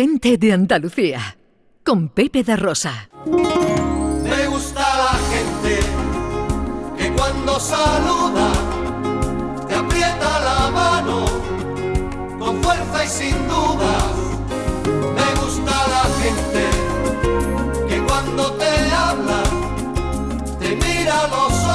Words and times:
Gente 0.00 0.38
de 0.38 0.52
Andalucía, 0.52 1.36
con 1.84 2.08
Pepe 2.08 2.44
de 2.44 2.54
Rosa. 2.54 3.10
Me 3.26 4.46
gusta 4.46 4.80
la 4.80 5.18
gente 5.28 5.80
que 6.96 7.12
cuando 7.16 7.58
saluda 7.58 8.57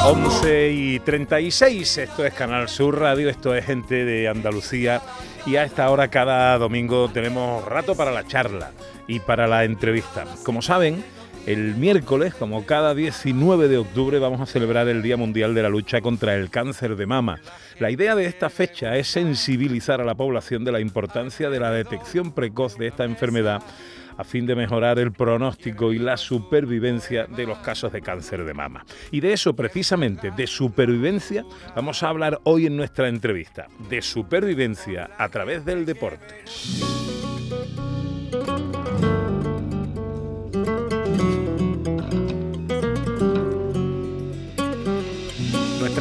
11 0.06 0.70
y 0.72 1.00
36, 1.00 1.98
esto 1.98 2.26
es 2.26 2.34
Canal 2.34 2.68
Sur 2.68 3.00
Radio, 3.00 3.30
esto 3.30 3.56
es 3.56 3.66
gente 3.66 4.04
de 4.04 4.28
Andalucía 4.28 5.02
y 5.46 5.56
a 5.56 5.64
esta 5.64 5.90
hora 5.90 6.10
cada 6.10 6.58
domingo 6.58 7.08
tenemos 7.08 7.64
rato 7.64 7.96
para 7.96 8.12
la 8.12 8.28
charla 8.28 8.72
y 9.08 9.22
para 9.22 9.48
la 9.48 9.64
entrevista. 9.64 10.26
Como 10.44 10.62
saben, 10.62 11.06
el 11.46 11.76
miércoles, 11.76 12.34
como 12.34 12.66
cada 12.66 12.96
19 12.96 13.68
de 13.68 13.78
octubre, 13.78 14.20
vamos 14.20 14.40
a 14.40 14.46
celebrar 14.46 14.88
el 14.88 15.02
Día 15.02 15.18
Mundial 15.18 15.54
de 15.54 15.64
la 15.64 15.70
Lucha 15.70 16.00
contra 16.00 16.36
el 16.36 16.50
Cáncer 16.50 16.96
de 16.96 17.06
Mama. 17.06 17.40
La 17.80 17.92
idea 17.92 18.16
de 18.16 18.26
esta 18.26 18.50
fecha 18.50 18.96
es 18.98 19.08
sensibilizar 19.08 20.00
a 20.00 20.06
la 20.06 20.16
población 20.16 20.64
de 20.64 20.72
la 20.72 20.80
importancia 20.80 21.50
de 21.50 21.60
la 21.60 21.72
detección 21.72 22.32
precoz 22.32 22.78
de 22.78 22.88
esta 22.88 23.04
enfermedad 23.04 23.62
a 24.18 24.24
fin 24.24 24.46
de 24.46 24.56
mejorar 24.56 25.00
el 25.00 25.12
pronóstico 25.12 25.92
y 25.92 26.00
la 26.00 26.18
supervivencia 26.18 27.26
de 27.26 27.46
los 27.46 27.58
casos 27.60 27.92
de 27.92 28.02
cáncer 28.02 28.46
de 28.46 28.54
mama. 28.54 28.86
Y 29.12 29.20
de 29.20 29.34
eso 29.34 29.56
precisamente, 29.56 30.32
de 30.32 30.48
supervivencia, 30.48 31.44
vamos 31.76 32.04
a 32.04 32.10
hablar 32.10 32.40
hoy 32.44 32.68
en 32.68 32.78
nuestra 32.78 33.08
entrevista, 33.08 33.68
de 33.90 34.02
supervivencia 34.02 35.10
a 35.18 35.30
través 35.30 35.66
del 35.66 35.86
deporte. 35.86 36.44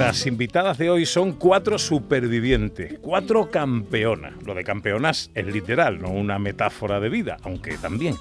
Nuestras 0.03 0.27
invitadas 0.27 0.78
de 0.78 0.91
hoy 0.91 1.06
son 1.06 1.31
cuatro 1.31 1.78
supervivientes, 1.78 2.98
cuatro 3.00 3.53
campeonas. 3.53 4.33
Lo 4.45 4.53
de 4.53 4.64
campeonas 4.64 5.31
es 5.33 5.47
literal, 5.47 6.03
no 6.03 6.08
una 6.08 6.41
metáfora 6.41 6.98
de 6.98 7.08
vida, 7.08 7.36
aunque 7.45 7.77
también. 7.77 8.17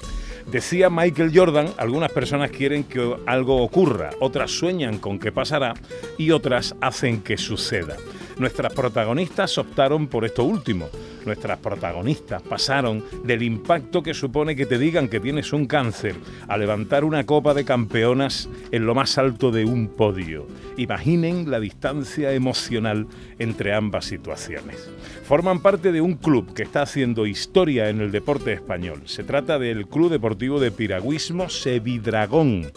Decía 0.51 0.91
Michael 0.91 1.31
Jordan, 1.33 1.69
algunas 1.77 2.11
personas 2.11 2.51
quieren 2.51 2.83
que 2.83 3.15
algo 3.25 3.63
ocurra, 3.63 4.11
otras 4.19 4.51
sueñan 4.51 4.99
con 4.99 5.17
que 5.17 5.31
pasará 5.31 5.73
y 6.19 6.29
otras 6.29 6.75
hacen 6.81 7.23
que 7.23 7.37
suceda. 7.37 7.97
Nuestras 8.37 8.73
protagonistas 8.73 9.57
optaron 9.57 10.07
por 10.07 10.25
esto 10.25 10.43
último. 10.43 10.89
Nuestras 11.25 11.59
protagonistas 11.59 12.41
pasaron 12.41 13.03
del 13.23 13.43
impacto 13.43 14.01
que 14.01 14.13
supone 14.13 14.55
que 14.55 14.65
te 14.65 14.79
digan 14.79 15.07
que 15.07 15.19
tienes 15.19 15.53
un 15.53 15.67
cáncer 15.67 16.15
a 16.47 16.57
levantar 16.57 17.03
una 17.03 17.25
copa 17.25 17.53
de 17.53 17.65
campeonas 17.65 18.49
en 18.71 18.85
lo 18.85 18.95
más 18.95 19.17
alto 19.17 19.51
de 19.51 19.65
un 19.65 19.89
podio. 19.89 20.47
Imaginen 20.77 21.51
la 21.51 21.59
distancia 21.59 22.33
emocional 22.33 23.07
entre 23.37 23.73
ambas 23.73 24.05
situaciones. 24.05 24.89
Forman 25.23 25.61
parte 25.61 25.91
de 25.91 26.01
un 26.01 26.15
club 26.15 26.53
que 26.53 26.63
está 26.63 26.81
haciendo 26.81 27.25
historia 27.25 27.89
en 27.89 28.01
el 28.01 28.11
deporte 28.11 28.53
español. 28.53 29.03
Se 29.05 29.23
trata 29.23 29.59
del 29.59 29.87
Club 29.87 30.09
Deportivo 30.09 30.59
de 30.59 30.71
Piragüismo 30.71 31.49
Sevidragón. 31.49 32.71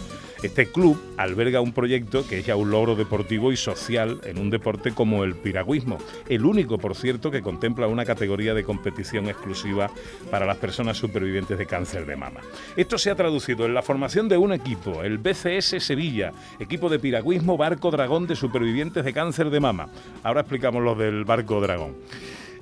Este 0.44 0.66
club 0.66 1.00
alberga 1.16 1.62
un 1.62 1.72
proyecto 1.72 2.28
que 2.28 2.40
es 2.40 2.44
ya 2.44 2.54
un 2.54 2.70
logro 2.70 2.94
deportivo 2.96 3.50
y 3.50 3.56
social 3.56 4.20
en 4.24 4.38
un 4.38 4.50
deporte 4.50 4.92
como 4.92 5.24
el 5.24 5.36
piragüismo, 5.36 5.96
el 6.28 6.44
único, 6.44 6.76
por 6.76 6.94
cierto, 6.94 7.30
que 7.30 7.40
contempla 7.40 7.86
una 7.86 8.04
categoría 8.04 8.52
de 8.52 8.62
competición 8.62 9.26
exclusiva 9.26 9.90
para 10.30 10.44
las 10.44 10.58
personas 10.58 10.98
supervivientes 10.98 11.56
de 11.56 11.64
cáncer 11.64 12.04
de 12.04 12.16
mama. 12.16 12.40
Esto 12.76 12.98
se 12.98 13.10
ha 13.10 13.14
traducido 13.14 13.64
en 13.64 13.72
la 13.72 13.80
formación 13.80 14.28
de 14.28 14.36
un 14.36 14.52
equipo, 14.52 15.02
el 15.02 15.16
BCS 15.16 15.82
Sevilla, 15.82 16.34
equipo 16.58 16.90
de 16.90 16.98
piragüismo 16.98 17.56
Barco 17.56 17.90
Dragón 17.90 18.26
de 18.26 18.36
supervivientes 18.36 19.02
de 19.02 19.14
cáncer 19.14 19.48
de 19.48 19.60
mama. 19.60 19.88
Ahora 20.22 20.42
explicamos 20.42 20.82
lo 20.82 20.94
del 20.94 21.24
Barco 21.24 21.58
Dragón. 21.62 21.94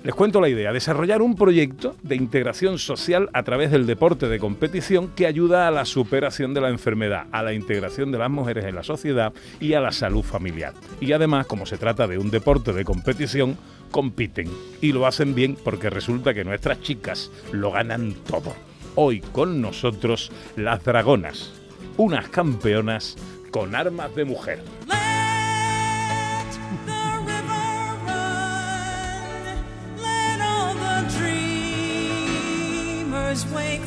Les 0.04 0.16
cuento 0.16 0.40
la 0.40 0.48
idea, 0.48 0.72
desarrollar 0.72 1.22
un 1.22 1.36
proyecto 1.36 1.94
de 2.02 2.16
integración 2.16 2.80
social 2.80 3.30
a 3.32 3.44
través 3.44 3.70
del 3.70 3.86
deporte 3.86 4.26
de 4.28 4.40
competición 4.40 5.06
que 5.14 5.28
ayuda 5.28 5.68
a 5.68 5.70
la 5.70 5.84
superación 5.84 6.54
de 6.54 6.60
la 6.60 6.70
enfermedad, 6.70 7.26
a 7.30 7.44
la 7.44 7.52
integración 7.52 8.10
de 8.10 8.18
las 8.18 8.28
mujeres 8.28 8.64
en 8.64 8.74
la 8.74 8.82
sociedad 8.82 9.32
y 9.60 9.74
a 9.74 9.80
la 9.80 9.92
salud 9.92 10.24
familiar. 10.24 10.74
Y 11.00 11.12
además, 11.12 11.46
como 11.46 11.66
se 11.66 11.78
trata 11.78 12.08
de 12.08 12.18
un 12.18 12.32
deporte 12.32 12.72
de 12.72 12.84
competición, 12.84 13.56
compiten 13.92 14.50
y 14.80 14.90
lo 14.90 15.06
hacen 15.06 15.36
bien 15.36 15.56
porque 15.62 15.88
resulta 15.88 16.34
que 16.34 16.42
nuestras 16.42 16.80
chicas 16.80 17.30
lo 17.52 17.70
ganan 17.70 18.14
todo. 18.26 18.54
Hoy 18.96 19.20
con 19.20 19.60
nosotros 19.60 20.32
las 20.56 20.82
dragonas, 20.82 21.52
unas 21.96 22.28
campeonas 22.28 23.16
con 23.52 23.76
armas 23.76 24.12
de 24.16 24.24
mujer. 24.24 24.58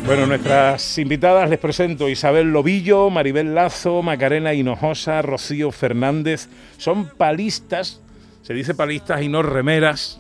Bueno, 0.08 0.26
nuestras 0.26 0.98
invitadas 0.98 1.48
les 1.50 1.60
presento 1.60 2.10
Isabel 2.10 2.52
Lobillo, 2.52 3.12
Maribel 3.12 3.54
Lazo, 3.54 4.02
Macarena 4.02 4.56
Hinojosa, 4.56 5.22
Rocío 5.22 5.72
Fernández. 5.72 6.50
Son 6.78 7.10
palistas, 7.10 8.02
se 8.42 8.56
dice 8.56 8.74
palistas 8.74 9.22
y 9.22 9.30
no 9.30 9.44
remeras. 9.44 10.20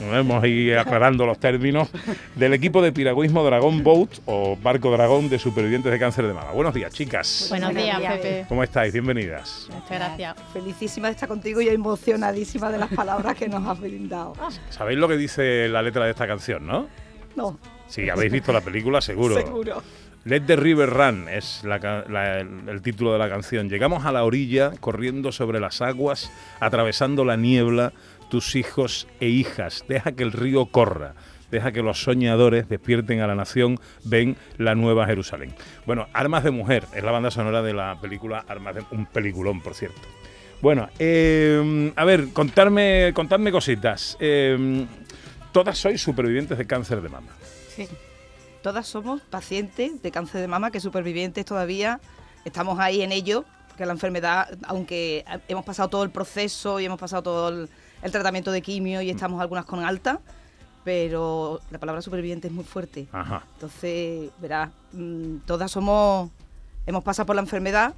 Nos 0.00 0.10
vamos 0.10 0.42
a 0.42 0.48
ir 0.48 0.76
aclarando 0.76 1.24
los 1.24 1.38
términos 1.38 1.88
del 2.34 2.52
equipo 2.52 2.82
de 2.82 2.90
piragüismo 2.90 3.44
Dragón 3.44 3.84
Boat 3.84 4.18
o 4.26 4.56
Barco 4.56 4.90
Dragón 4.90 5.28
de 5.28 5.38
supervivientes 5.38 5.92
de 5.92 5.98
cáncer 6.00 6.26
de 6.26 6.34
mama. 6.34 6.50
Buenos 6.50 6.74
días, 6.74 6.92
chicas. 6.92 7.46
Buenos, 7.50 7.72
Buenos 7.72 7.84
días, 7.84 7.98
días. 8.00 8.14
Pepe. 8.14 8.46
¿Cómo 8.48 8.64
estáis? 8.64 8.92
Bienvenidas. 8.92 9.68
Muchas 9.72 9.90
gracias. 9.90 10.36
Felicísima 10.52 11.08
de 11.08 11.12
estar 11.12 11.28
contigo 11.28 11.60
y 11.60 11.68
emocionadísima 11.68 12.70
de 12.72 12.78
las 12.78 12.92
palabras 12.92 13.36
que 13.36 13.48
nos 13.48 13.64
has 13.68 13.78
brindado. 13.80 14.34
¿Sabéis 14.70 14.98
lo 14.98 15.06
que 15.06 15.16
dice 15.16 15.68
la 15.68 15.80
letra 15.80 16.04
de 16.04 16.10
esta 16.10 16.26
canción, 16.26 16.66
no? 16.66 16.88
No, 17.36 17.58
Si 17.94 18.08
habéis 18.10 18.32
visto 18.32 18.52
la 18.52 18.60
película, 18.60 19.00
seguro. 19.00 19.36
seguro. 19.36 19.82
Let 20.24 20.42
the 20.46 20.56
River 20.56 20.88
Run 20.90 21.28
es 21.28 21.62
la 21.64 21.78
ca- 21.78 22.04
la- 22.08 22.40
el, 22.40 22.68
el 22.68 22.82
título 22.82 23.12
de 23.12 23.18
la 23.20 23.28
canción. 23.28 23.68
Llegamos 23.68 24.04
a 24.04 24.10
la 24.10 24.24
orilla, 24.24 24.72
corriendo 24.80 25.30
sobre 25.32 25.60
las 25.60 25.80
aguas, 25.82 26.32
atravesando 26.60 27.24
la 27.24 27.36
niebla, 27.36 27.92
tus 28.30 28.56
hijos 28.56 29.06
e 29.20 29.28
hijas. 29.28 29.84
Deja 29.86 30.12
que 30.12 30.22
el 30.24 30.32
río 30.32 30.66
corra. 30.66 31.14
Deja 31.52 31.70
que 31.70 31.82
los 31.82 32.02
soñadores 32.02 32.68
despierten 32.68 33.20
a 33.20 33.28
la 33.28 33.36
nación, 33.36 33.78
ven 34.02 34.36
la 34.58 34.74
nueva 34.74 35.06
Jerusalén. 35.06 35.54
Bueno, 35.86 36.08
Armas 36.12 36.42
de 36.42 36.50
Mujer 36.50 36.84
es 36.96 37.04
la 37.04 37.12
banda 37.12 37.30
sonora 37.30 37.62
de 37.62 37.74
la 37.74 38.00
película 38.00 38.44
Armas 38.48 38.74
de 38.74 38.82
un 38.90 39.06
peliculón, 39.06 39.60
por 39.60 39.74
cierto. 39.74 40.00
Bueno, 40.62 40.88
eh, 40.98 41.92
a 41.94 42.04
ver, 42.04 42.32
contarme, 42.32 43.12
contadme 43.14 43.52
cositas. 43.52 44.16
Eh, 44.18 44.84
todas 45.52 45.78
sois 45.78 46.00
supervivientes 46.02 46.58
de 46.58 46.66
cáncer 46.66 47.00
de 47.02 47.08
mama. 47.10 47.28
Sí. 47.74 47.88
Todas 48.62 48.86
somos 48.86 49.20
pacientes 49.20 50.00
de 50.02 50.10
cáncer 50.10 50.40
de 50.40 50.48
mama, 50.48 50.70
que 50.70 50.80
supervivientes 50.80 51.44
todavía. 51.44 52.00
Estamos 52.44 52.78
ahí 52.78 53.02
en 53.02 53.12
ello, 53.12 53.44
porque 53.68 53.84
la 53.84 53.92
enfermedad, 53.92 54.56
aunque 54.66 55.24
hemos 55.48 55.64
pasado 55.64 55.88
todo 55.88 56.02
el 56.02 56.10
proceso 56.10 56.80
y 56.80 56.86
hemos 56.86 56.98
pasado 56.98 57.22
todo 57.22 57.48
el, 57.48 57.68
el 58.02 58.12
tratamiento 58.12 58.52
de 58.52 58.62
quimio 58.62 59.02
y 59.02 59.10
estamos 59.10 59.40
algunas 59.40 59.64
con 59.64 59.84
alta, 59.84 60.20
pero 60.84 61.60
la 61.70 61.78
palabra 61.78 62.02
superviviente 62.02 62.48
es 62.48 62.54
muy 62.54 62.64
fuerte. 62.64 63.08
Ajá. 63.12 63.42
Entonces, 63.54 64.30
verás, 64.38 64.70
mm, 64.92 65.38
todas 65.46 65.70
somos, 65.70 66.30
hemos 66.86 67.02
pasado 67.02 67.26
por 67.26 67.36
la 67.36 67.42
enfermedad, 67.42 67.94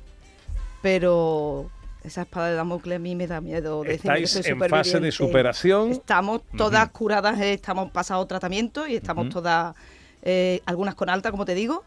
pero 0.81 1.71
esa 2.07 2.23
espada 2.23 2.49
de 2.49 2.55
Damocles 2.55 2.97
a 2.97 2.99
mí 2.99 3.15
me 3.15 3.27
da 3.27 3.41
miedo. 3.41 3.83
decirme 3.83 4.17
que 4.19 4.23
Estáis 4.25 4.31
soy 4.31 4.53
en 4.53 4.59
fase 4.71 5.01
de 5.01 5.13
superación. 5.13 5.91
Estamos 5.93 6.43
todas 6.57 6.89
curadas, 6.91 7.41
eh, 7.41 7.53
estamos 7.55 7.91
pasado 7.91 8.25
tratamiento 8.27 8.87
y 8.87 8.95
estamos 8.97 9.29
todas, 9.29 9.75
eh, 10.23 10.61
algunas 10.67 10.95
con 10.95 11.09
alta, 11.09 11.31
como 11.31 11.45
te 11.45 11.55
digo, 11.55 11.85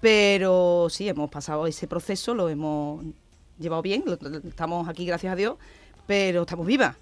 pero 0.00 0.88
sí, 0.90 1.08
hemos 1.08 1.30
pasado 1.30 1.66
ese 1.66 1.86
proceso, 1.86 2.34
lo 2.34 2.48
hemos 2.48 3.04
llevado 3.58 3.82
bien, 3.82 4.02
lo- 4.06 4.14
estamos 4.48 4.88
aquí, 4.88 5.04
gracias 5.06 5.32
a 5.32 5.36
Dios, 5.36 5.56
pero 6.06 6.42
estamos 6.42 6.66
vivas. 6.66 6.96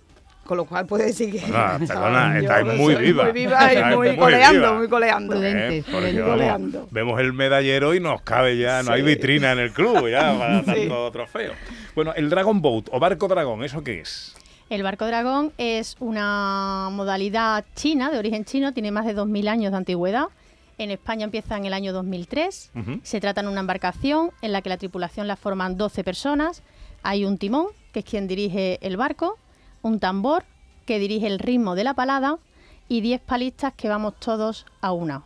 Con 0.48 0.56
lo 0.56 0.64
cual 0.64 0.86
puede 0.86 1.04
decir 1.04 1.30
que. 1.30 1.40
Perdona, 1.40 2.38
estáis 2.40 2.66
muy 2.74 2.94
viva. 2.94 3.24
Muy 3.24 3.32
viva 3.32 3.72
y 3.74 3.84
muy, 3.94 4.08
muy 4.08 4.16
coleando, 4.16 4.60
viva. 4.60 4.72
muy 4.78 4.88
coleando. 4.88 5.32
Prudente. 5.34 5.76
Eh, 5.76 5.82
porque 5.84 5.98
prudente. 5.98 6.20
vamos, 6.22 6.36
Goleando. 6.38 6.88
vemos 6.90 7.20
el 7.20 7.32
medallero 7.34 7.92
y 7.94 8.00
nos 8.00 8.22
cabe 8.22 8.56
ya, 8.56 8.82
no 8.82 8.92
hay 8.92 9.02
vitrina 9.02 9.52
en 9.52 9.58
el 9.58 9.72
club 9.72 10.08
ya 10.08 10.34
para 10.38 10.60
Sí. 10.60 10.64
tanto 10.64 11.10
trofeo. 11.12 11.52
Bueno, 11.94 12.14
el 12.16 12.30
Dragon 12.30 12.62
Boat 12.62 12.86
o 12.90 12.98
barco 12.98 13.28
dragón, 13.28 13.62
¿eso 13.62 13.84
qué 13.84 14.00
es? 14.00 14.34
El 14.70 14.82
barco 14.82 15.06
dragón 15.06 15.52
es 15.58 15.96
una 16.00 16.88
modalidad 16.90 17.64
china, 17.74 18.10
de 18.10 18.18
origen 18.18 18.46
chino, 18.46 18.72
tiene 18.72 18.90
más 18.90 19.04
de 19.04 19.14
2.000 19.14 19.48
años 19.48 19.70
de 19.72 19.76
antigüedad. 19.76 20.24
En 20.78 20.90
España 20.90 21.24
empieza 21.24 21.58
en 21.58 21.66
el 21.66 21.74
año 21.74 21.92
2003. 21.92 22.70
Ujú. 22.74 23.00
Se 23.02 23.20
trata 23.20 23.42
de 23.42 23.48
una 23.48 23.60
embarcación 23.60 24.30
en 24.40 24.52
la 24.52 24.62
que 24.62 24.70
la 24.70 24.76
tripulación 24.78 25.26
la 25.28 25.36
forman 25.36 25.76
12 25.76 26.04
personas. 26.04 26.62
Hay 27.02 27.24
un 27.26 27.36
timón, 27.36 27.66
que 27.92 27.98
es 27.98 28.04
quien 28.06 28.28
dirige 28.28 28.78
el 28.80 28.96
barco, 28.96 29.38
un 29.82 30.00
tambor, 30.00 30.44
que 30.86 30.98
dirige 30.98 31.26
el 31.26 31.38
ritmo 31.38 31.74
de 31.74 31.84
la 31.84 31.94
palada, 31.94 32.38
y 32.88 33.00
10 33.02 33.20
palistas 33.20 33.72
que 33.74 33.88
vamos 33.88 34.14
todos 34.18 34.64
a 34.80 34.92
una. 34.92 35.22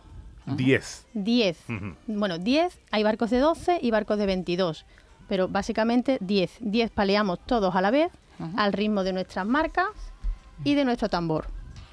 10. 0.46 1.06
10. 1.14 1.58
Ujú. 1.69 1.94
Bueno, 2.08 2.38
10, 2.38 2.78
hay 2.90 3.02
barcos 3.04 3.31
de 3.31 3.38
12 3.38 3.78
y 3.81 3.90
barcos 3.93 4.19
de 4.19 4.26
22, 4.26 4.84
pero 5.28 5.46
básicamente 5.49 6.19
10. 6.20 6.56
10 6.60 6.90
paleamos 6.90 7.38
todos 7.46 7.75
a 7.76 7.81
la 7.81 7.90
vez, 7.93 8.10
al 8.56 8.72
ritmo 8.72 9.04
de 9.04 9.12
nuestras 9.12 9.46
marcas 9.46 9.87
y 10.64 10.75
de 10.75 10.84
nuestro 10.84 11.08
tambor. 11.08 11.46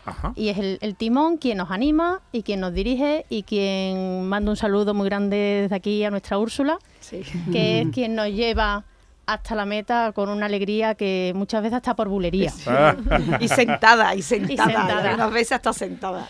Ajá. 0.05 0.33
Y 0.35 0.47
es 0.49 0.57
el, 0.57 0.79
el 0.81 0.95
timón 0.95 1.37
quien 1.37 1.59
nos 1.59 1.69
anima 1.69 2.21
y 2.31 2.41
quien 2.41 2.61
nos 2.61 2.73
dirige 2.73 3.27
y 3.29 3.43
quien 3.43 4.27
manda 4.27 4.49
un 4.49 4.57
saludo 4.57 4.95
muy 4.95 5.05
grande 5.07 5.35
desde 5.63 5.75
aquí 5.75 6.03
a 6.03 6.09
nuestra 6.09 6.39
Úrsula, 6.39 6.79
Sí. 7.01 7.21
que 7.51 7.81
es 7.81 7.89
quien 7.89 8.15
nos 8.15 8.29
lleva 8.29 8.85
hasta 9.33 9.55
la 9.55 9.65
meta 9.65 10.11
con 10.13 10.29
una 10.29 10.45
alegría 10.47 10.95
que 10.95 11.31
muchas 11.35 11.61
veces 11.63 11.77
está 11.77 11.95
por 11.95 12.07
bulería. 12.09 12.51
Ah, 12.67 12.95
Y 13.39 13.47
sentada, 13.47 14.15
y 14.15 14.21
sentada. 14.21 14.65
sentada. 14.65 15.13
Unas 15.15 15.31
veces 15.31 15.51
hasta 15.53 15.73
sentada. 15.73 16.27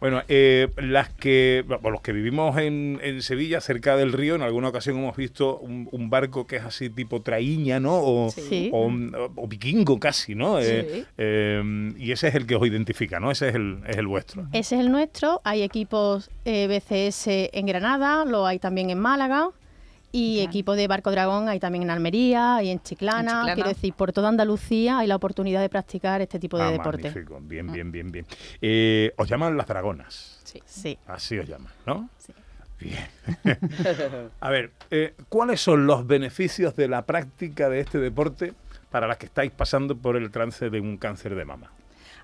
Bueno, 0.00 0.22
eh, 0.28 0.68
las 0.76 1.08
que, 1.10 1.64
bueno, 1.66 1.90
los 1.90 2.00
que 2.00 2.12
vivimos 2.12 2.56
en, 2.58 3.00
en 3.02 3.22
Sevilla, 3.22 3.60
cerca 3.60 3.96
del 3.96 4.12
río, 4.12 4.34
en 4.34 4.42
alguna 4.42 4.68
ocasión 4.68 4.96
hemos 4.98 5.16
visto 5.16 5.58
un, 5.58 5.88
un 5.92 6.10
barco 6.10 6.46
que 6.46 6.56
es 6.56 6.64
así 6.64 6.90
tipo 6.90 7.22
traíña, 7.22 7.80
¿no? 7.80 7.94
O, 7.96 8.30
Sí. 8.30 8.70
o, 8.72 8.90
o 9.36 9.46
vikingo 9.48 9.98
casi, 10.00 10.34
¿no? 10.34 10.58
Eh, 10.58 10.88
Sí. 10.92 11.04
eh, 11.18 11.92
y 11.98 12.12
ese 12.12 12.28
es 12.28 12.34
el 12.34 12.46
que 12.46 12.56
os 12.56 12.66
identifica, 12.66 13.20
¿no? 13.20 13.30
Ese 13.30 13.48
es 13.48 13.54
el, 13.54 13.80
es 13.86 13.96
el 13.96 14.06
vuestro. 14.06 14.46
Ese 14.52 14.74
es 14.76 14.80
el 14.80 14.90
nuestro. 14.90 15.40
Hay 15.44 15.62
equipos 15.62 16.30
eh, 16.44 16.66
BCS 16.68 17.50
en 17.52 17.66
Granada, 17.66 18.24
lo 18.24 18.46
hay 18.46 18.58
también 18.58 18.90
en 18.90 18.98
Málaga. 18.98 19.48
Y 20.12 20.40
equipos 20.40 20.76
de 20.76 20.86
Barco 20.88 21.10
Dragón 21.10 21.48
hay 21.48 21.58
también 21.58 21.82
en 21.84 21.90
Almería 21.90 22.62
y 22.62 22.68
en 22.68 22.80
Chiclana. 22.82 23.20
En 23.20 23.26
Chiclana. 23.28 23.54
Quiero 23.54 23.68
decir, 23.70 23.94
por 23.94 24.12
toda 24.12 24.28
Andalucía 24.28 24.98
hay 24.98 25.06
la 25.06 25.16
oportunidad 25.16 25.60
de 25.62 25.68
practicar 25.70 26.20
este 26.20 26.38
tipo 26.38 26.58
de 26.58 26.64
Ah, 26.64 26.70
deporte. 26.70 27.04
magnífico. 27.04 27.38
Bien, 27.42 27.72
bien, 27.72 27.90
bien, 27.90 28.12
bien. 28.12 28.26
Eh, 28.60 29.12
os 29.16 29.26
llaman 29.28 29.56
las 29.56 29.66
dragonas. 29.66 30.40
Sí. 30.44 30.62
Sí. 30.66 30.98
Así 31.06 31.38
os 31.38 31.48
llaman, 31.48 31.72
¿no? 31.86 32.10
Bien. 32.78 32.98
A 34.40 34.50
ver, 34.50 34.72
eh, 34.90 35.14
¿cuáles 35.28 35.60
son 35.60 35.86
los 35.86 36.06
beneficios 36.06 36.76
de 36.76 36.88
la 36.88 37.06
práctica 37.06 37.68
de 37.70 37.80
este 37.80 37.98
deporte 37.98 38.52
para 38.90 39.06
las 39.06 39.16
que 39.16 39.26
estáis 39.26 39.50
pasando 39.52 39.96
por 39.96 40.16
el 40.16 40.30
trance 40.30 40.68
de 40.68 40.80
un 40.80 40.98
cáncer 40.98 41.34
de 41.34 41.44
mama? 41.44 41.70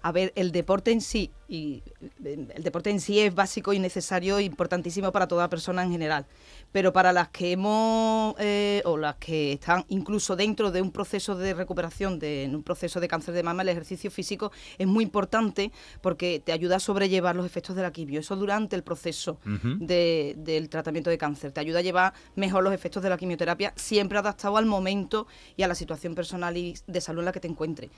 A 0.02 0.12
ver, 0.12 0.32
el 0.36 0.52
deporte 0.52 0.90
en 0.92 1.00
sí, 1.00 1.30
y 1.48 1.82
el 2.24 2.62
deporte 2.62 2.90
en 2.90 3.00
sí 3.00 3.20
es 3.20 3.34
básico 3.34 3.72
y 3.72 3.78
necesario, 3.78 4.38
importantísimo 4.38 5.10
para 5.12 5.26
toda 5.26 5.48
persona 5.48 5.82
en 5.82 5.90
general. 5.90 6.26
Pero 6.72 6.92
para 6.92 7.12
las 7.12 7.28
que 7.28 7.52
hemos, 7.52 8.34
eh, 8.38 8.82
o 8.84 8.96
las 8.96 9.16
que 9.16 9.52
están 9.54 9.84
incluso 9.88 10.36
dentro 10.36 10.70
de 10.70 10.82
un 10.82 10.92
proceso 10.92 11.34
de 11.36 11.54
recuperación, 11.54 12.18
de, 12.18 12.44
en 12.44 12.54
un 12.54 12.62
proceso 12.62 13.00
de 13.00 13.08
cáncer 13.08 13.34
de 13.34 13.42
mama, 13.42 13.62
el 13.62 13.70
ejercicio 13.70 14.10
físico 14.10 14.52
es 14.76 14.86
muy 14.86 15.04
importante 15.04 15.72
porque 16.02 16.40
te 16.44 16.52
ayuda 16.52 16.76
a 16.76 16.80
sobrellevar 16.80 17.34
los 17.34 17.46
efectos 17.46 17.74
de 17.74 17.82
la 17.82 17.90
quimio. 17.92 18.20
Eso 18.20 18.36
durante 18.36 18.76
el 18.76 18.82
proceso 18.82 19.38
de- 19.80 20.34
del 20.36 20.68
tratamiento 20.68 21.08
de 21.10 21.18
cáncer. 21.18 21.52
Te 21.52 21.60
ayuda 21.60 21.78
a 21.78 21.82
llevar 21.82 22.12
mejor 22.36 22.62
los 22.62 22.72
efectos 22.74 23.02
de 23.02 23.08
la 23.10 23.16
quimioterapia, 23.16 23.72
siempre 23.76 24.18
adaptado 24.18 24.56
al 24.58 24.66
momento 24.66 25.26
y 25.56 25.62
a 25.62 25.68
la 25.68 25.74
situación 25.74 26.14
personal 26.14 26.56
y 26.56 26.74
de 26.86 27.00
salud 27.00 27.20
en 27.20 27.24
la 27.26 27.32
que 27.32 27.40
te 27.40 27.48
encuentres. 27.48 27.90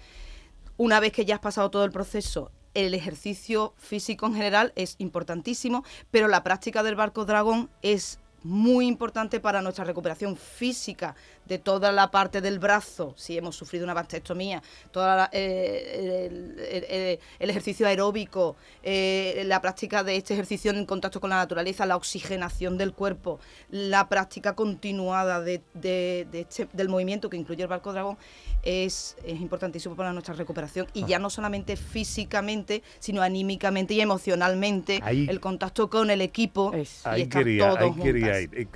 Una 0.82 0.98
vez 0.98 1.12
que 1.12 1.26
ya 1.26 1.34
has 1.34 1.42
pasado 1.42 1.70
todo 1.70 1.84
el 1.84 1.90
proceso, 1.92 2.52
el 2.72 2.94
ejercicio 2.94 3.74
físico 3.76 4.24
en 4.24 4.32
general 4.32 4.72
es 4.76 4.94
importantísimo, 4.96 5.84
pero 6.10 6.26
la 6.26 6.42
práctica 6.42 6.82
del 6.82 6.94
barco 6.94 7.26
dragón 7.26 7.68
es 7.82 8.18
muy 8.42 8.86
importante 8.86 9.38
para 9.40 9.60
nuestra 9.62 9.84
recuperación 9.84 10.36
física 10.36 11.14
de 11.46 11.58
toda 11.58 11.90
la 11.92 12.10
parte 12.10 12.40
del 12.40 12.58
brazo, 12.58 13.12
si 13.16 13.36
hemos 13.36 13.56
sufrido 13.56 13.84
una 13.84 13.92
mastectomía, 13.94 14.62
toda 14.92 15.16
la- 15.16 15.30
eh, 15.32 16.28
el, 16.30 16.60
el- 16.60 16.84
el- 16.84 17.18
el 17.40 17.50
ejercicio 17.50 17.86
aeróbico, 17.86 18.56
eh, 18.82 19.42
la 19.46 19.60
práctica 19.60 20.04
de 20.04 20.16
este 20.16 20.34
ejercicio 20.34 20.70
en 20.70 20.86
contacto 20.86 21.20
con 21.20 21.30
la 21.30 21.36
naturaleza, 21.36 21.86
la 21.86 21.96
oxigenación 21.96 22.78
del 22.78 22.92
cuerpo, 22.92 23.40
la 23.70 24.08
práctica 24.08 24.54
continuada 24.54 25.40
de, 25.40 25.60
de- 25.74 26.26
de 26.30 26.40
este- 26.40 26.68
del 26.72 26.88
movimiento 26.88 27.28
que 27.28 27.36
incluye 27.36 27.62
el 27.62 27.68
barco 27.68 27.92
dragón, 27.92 28.16
es, 28.62 29.16
es 29.24 29.40
importantísimo 29.40 29.96
para 29.96 30.12
nuestra 30.12 30.34
recuperación. 30.34 30.86
Y 30.94 31.04
ya 31.06 31.18
no 31.18 31.30
solamente 31.30 31.76
físicamente, 31.76 32.82
sino 32.98 33.22
anímicamente 33.22 33.94
y 33.94 34.00
emocionalmente, 34.00 35.00
Ahí- 35.02 35.26
el 35.28 35.40
contacto 35.40 35.88
con 35.90 36.10
el 36.10 36.20
equipo 36.20 36.72
Es- 36.74 37.02
y 37.04 37.08
Ahí 37.08 37.22
estar 37.22 37.42
quería, 37.42 37.68
todos 37.70 37.78
ahí 37.96 38.02
quería 38.02 38.29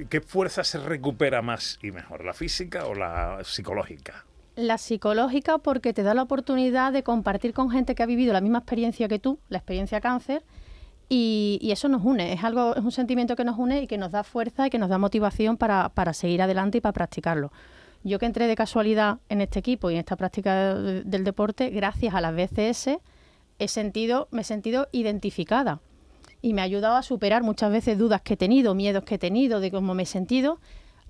¿Qué 0.08 0.20
fuerza 0.20 0.64
se 0.64 0.78
recupera 0.78 1.42
más 1.42 1.78
y 1.82 1.90
mejor, 1.90 2.24
la 2.24 2.32
física 2.34 2.86
o 2.86 2.94
la 2.94 3.38
psicológica? 3.44 4.24
La 4.56 4.78
psicológica 4.78 5.58
porque 5.58 5.92
te 5.92 6.02
da 6.02 6.14
la 6.14 6.22
oportunidad 6.22 6.92
de 6.92 7.02
compartir 7.02 7.52
con 7.54 7.70
gente 7.70 7.94
que 7.94 8.02
ha 8.02 8.06
vivido 8.06 8.32
la 8.32 8.40
misma 8.40 8.58
experiencia 8.58 9.08
que 9.08 9.18
tú, 9.18 9.38
la 9.48 9.58
experiencia 9.58 10.00
cáncer, 10.00 10.44
y, 11.08 11.58
y 11.60 11.72
eso 11.72 11.88
nos 11.88 12.02
une, 12.04 12.32
es 12.32 12.44
algo, 12.44 12.74
es 12.76 12.82
un 12.82 12.92
sentimiento 12.92 13.36
que 13.36 13.44
nos 13.44 13.58
une 13.58 13.82
y 13.82 13.86
que 13.86 13.98
nos 13.98 14.10
da 14.12 14.24
fuerza 14.24 14.66
y 14.66 14.70
que 14.70 14.78
nos 14.78 14.88
da 14.88 14.96
motivación 14.98 15.56
para, 15.56 15.88
para 15.90 16.14
seguir 16.14 16.40
adelante 16.40 16.78
y 16.78 16.80
para 16.80 16.92
practicarlo. 16.92 17.52
Yo 18.04 18.18
que 18.18 18.26
entré 18.26 18.46
de 18.46 18.54
casualidad 18.54 19.18
en 19.28 19.40
este 19.40 19.58
equipo 19.58 19.90
y 19.90 19.94
en 19.94 20.00
esta 20.00 20.16
práctica 20.16 20.74
de- 20.74 21.02
del 21.04 21.24
deporte, 21.24 21.70
gracias 21.70 22.14
a 22.14 22.20
las 22.20 22.34
BCS, 22.34 22.98
he 23.58 23.68
sentido, 23.68 24.28
me 24.30 24.42
he 24.42 24.44
sentido 24.44 24.88
identificada 24.92 25.80
y 26.44 26.52
me 26.52 26.61
ha 26.61 26.64
ayudado 26.64 26.96
a 26.96 27.02
superar 27.02 27.43
muchas 27.43 27.73
veces 27.73 27.96
dudas 27.96 28.20
que 28.20 28.35
he 28.35 28.37
tenido, 28.37 28.75
miedos 28.75 29.02
que 29.05 29.14
he 29.14 29.19
tenido, 29.19 29.61
de 29.61 29.70
cómo 29.70 29.94
me 29.94 30.02
he 30.02 30.06
sentido, 30.06 30.58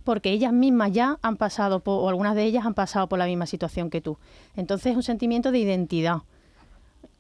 porque 0.04 0.30
ellas 0.30 0.52
mismas 0.52 0.92
ya 0.92 1.18
han 1.22 1.36
pasado, 1.36 1.80
por, 1.80 2.04
o 2.04 2.08
algunas 2.08 2.36
de 2.36 2.44
ellas 2.44 2.64
han 2.64 2.74
pasado 2.74 3.08
por 3.08 3.18
la 3.18 3.26
misma 3.26 3.46
situación 3.46 3.90
que 3.90 4.00
tú. 4.00 4.16
Entonces 4.54 4.92
es 4.92 4.96
un 4.96 5.02
sentimiento 5.02 5.50
de 5.50 5.58
identidad. 5.58 6.18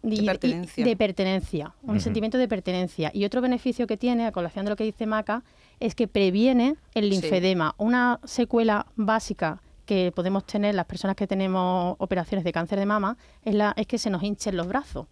De 0.02 0.22
pertenencia. 0.22 0.84
de 0.84 0.96
pertenencia, 0.96 1.74
un 1.82 1.98
sentimiento 1.98 2.38
de 2.38 2.46
pertenencia. 2.46 3.10
Y 3.12 3.24
otro 3.24 3.40
beneficio 3.40 3.88
que 3.88 3.96
tiene, 3.96 4.26
a 4.26 4.32
colación 4.32 4.64
de 4.64 4.70
lo 4.70 4.76
que 4.76 4.84
dice 4.84 5.06
Maca, 5.06 5.42
es 5.80 5.96
que 5.96 6.06
previene 6.06 6.76
el 6.94 7.04
Sí. 7.06 7.10
linfedema, 7.10 7.74
una 7.78 8.20
secuela 8.22 8.86
básica 8.94 9.60
que 9.86 10.12
podemos 10.14 10.44
tener 10.46 10.76
las 10.76 10.86
personas 10.86 11.16
que 11.16 11.26
tenemos 11.26 11.96
operaciones 11.98 12.44
de 12.44 12.52
cáncer 12.52 12.78
de 12.78 12.86
mama, 12.86 13.16
es, 13.44 13.54
la, 13.56 13.72
es 13.76 13.88
que 13.88 13.98
se 13.98 14.08
nos 14.08 14.22
hinchen 14.22 14.56
los 14.56 14.68
brazos. 14.68 15.06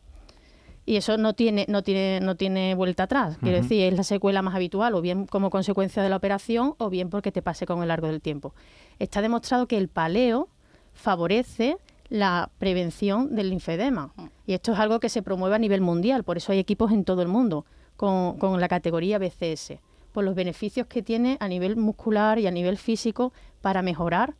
Y 0.84 0.96
eso 0.96 1.16
no 1.16 1.34
tiene, 1.34 1.64
no 1.68 1.82
tiene, 1.82 2.20
no 2.20 2.34
tiene 2.34 2.74
vuelta 2.74 3.04
atrás. 3.04 3.38
Quiero 3.40 3.62
decir, 3.62 3.84
es 3.84 3.94
la 3.94 4.02
secuela 4.02 4.42
más 4.42 4.54
habitual, 4.54 4.94
o 4.94 5.00
bien 5.00 5.26
como 5.26 5.48
consecuencia 5.50 6.02
de 6.02 6.08
la 6.08 6.16
operación, 6.16 6.74
o 6.78 6.90
bien 6.90 7.08
porque 7.08 7.30
te 7.30 7.40
pase 7.40 7.66
con 7.66 7.82
el 7.82 7.88
largo 7.88 8.08
del 8.08 8.20
tiempo. 8.20 8.52
Está 8.98 9.22
demostrado 9.22 9.66
que 9.66 9.78
el 9.78 9.88
paleo 9.88 10.48
favorece 10.92 11.76
la 12.08 12.50
prevención 12.58 13.34
del 13.34 13.50
linfedema. 13.50 14.12
Y 14.44 14.54
esto 14.54 14.72
es 14.72 14.78
algo 14.78 14.98
que 14.98 15.08
se 15.08 15.22
promueve 15.22 15.54
a 15.54 15.58
nivel 15.58 15.80
mundial, 15.80 16.24
por 16.24 16.36
eso 16.36 16.52
hay 16.52 16.58
equipos 16.58 16.92
en 16.92 17.04
todo 17.04 17.22
el 17.22 17.28
mundo 17.28 17.64
con, 17.96 18.36
con 18.38 18.60
la 18.60 18.68
categoría 18.68 19.18
BCS, 19.18 19.74
por 20.12 20.24
los 20.24 20.34
beneficios 20.34 20.88
que 20.88 21.02
tiene 21.02 21.36
a 21.40 21.48
nivel 21.48 21.76
muscular 21.76 22.38
y 22.38 22.46
a 22.46 22.50
nivel 22.50 22.76
físico 22.76 23.32
para 23.60 23.82
mejorar 23.82 24.34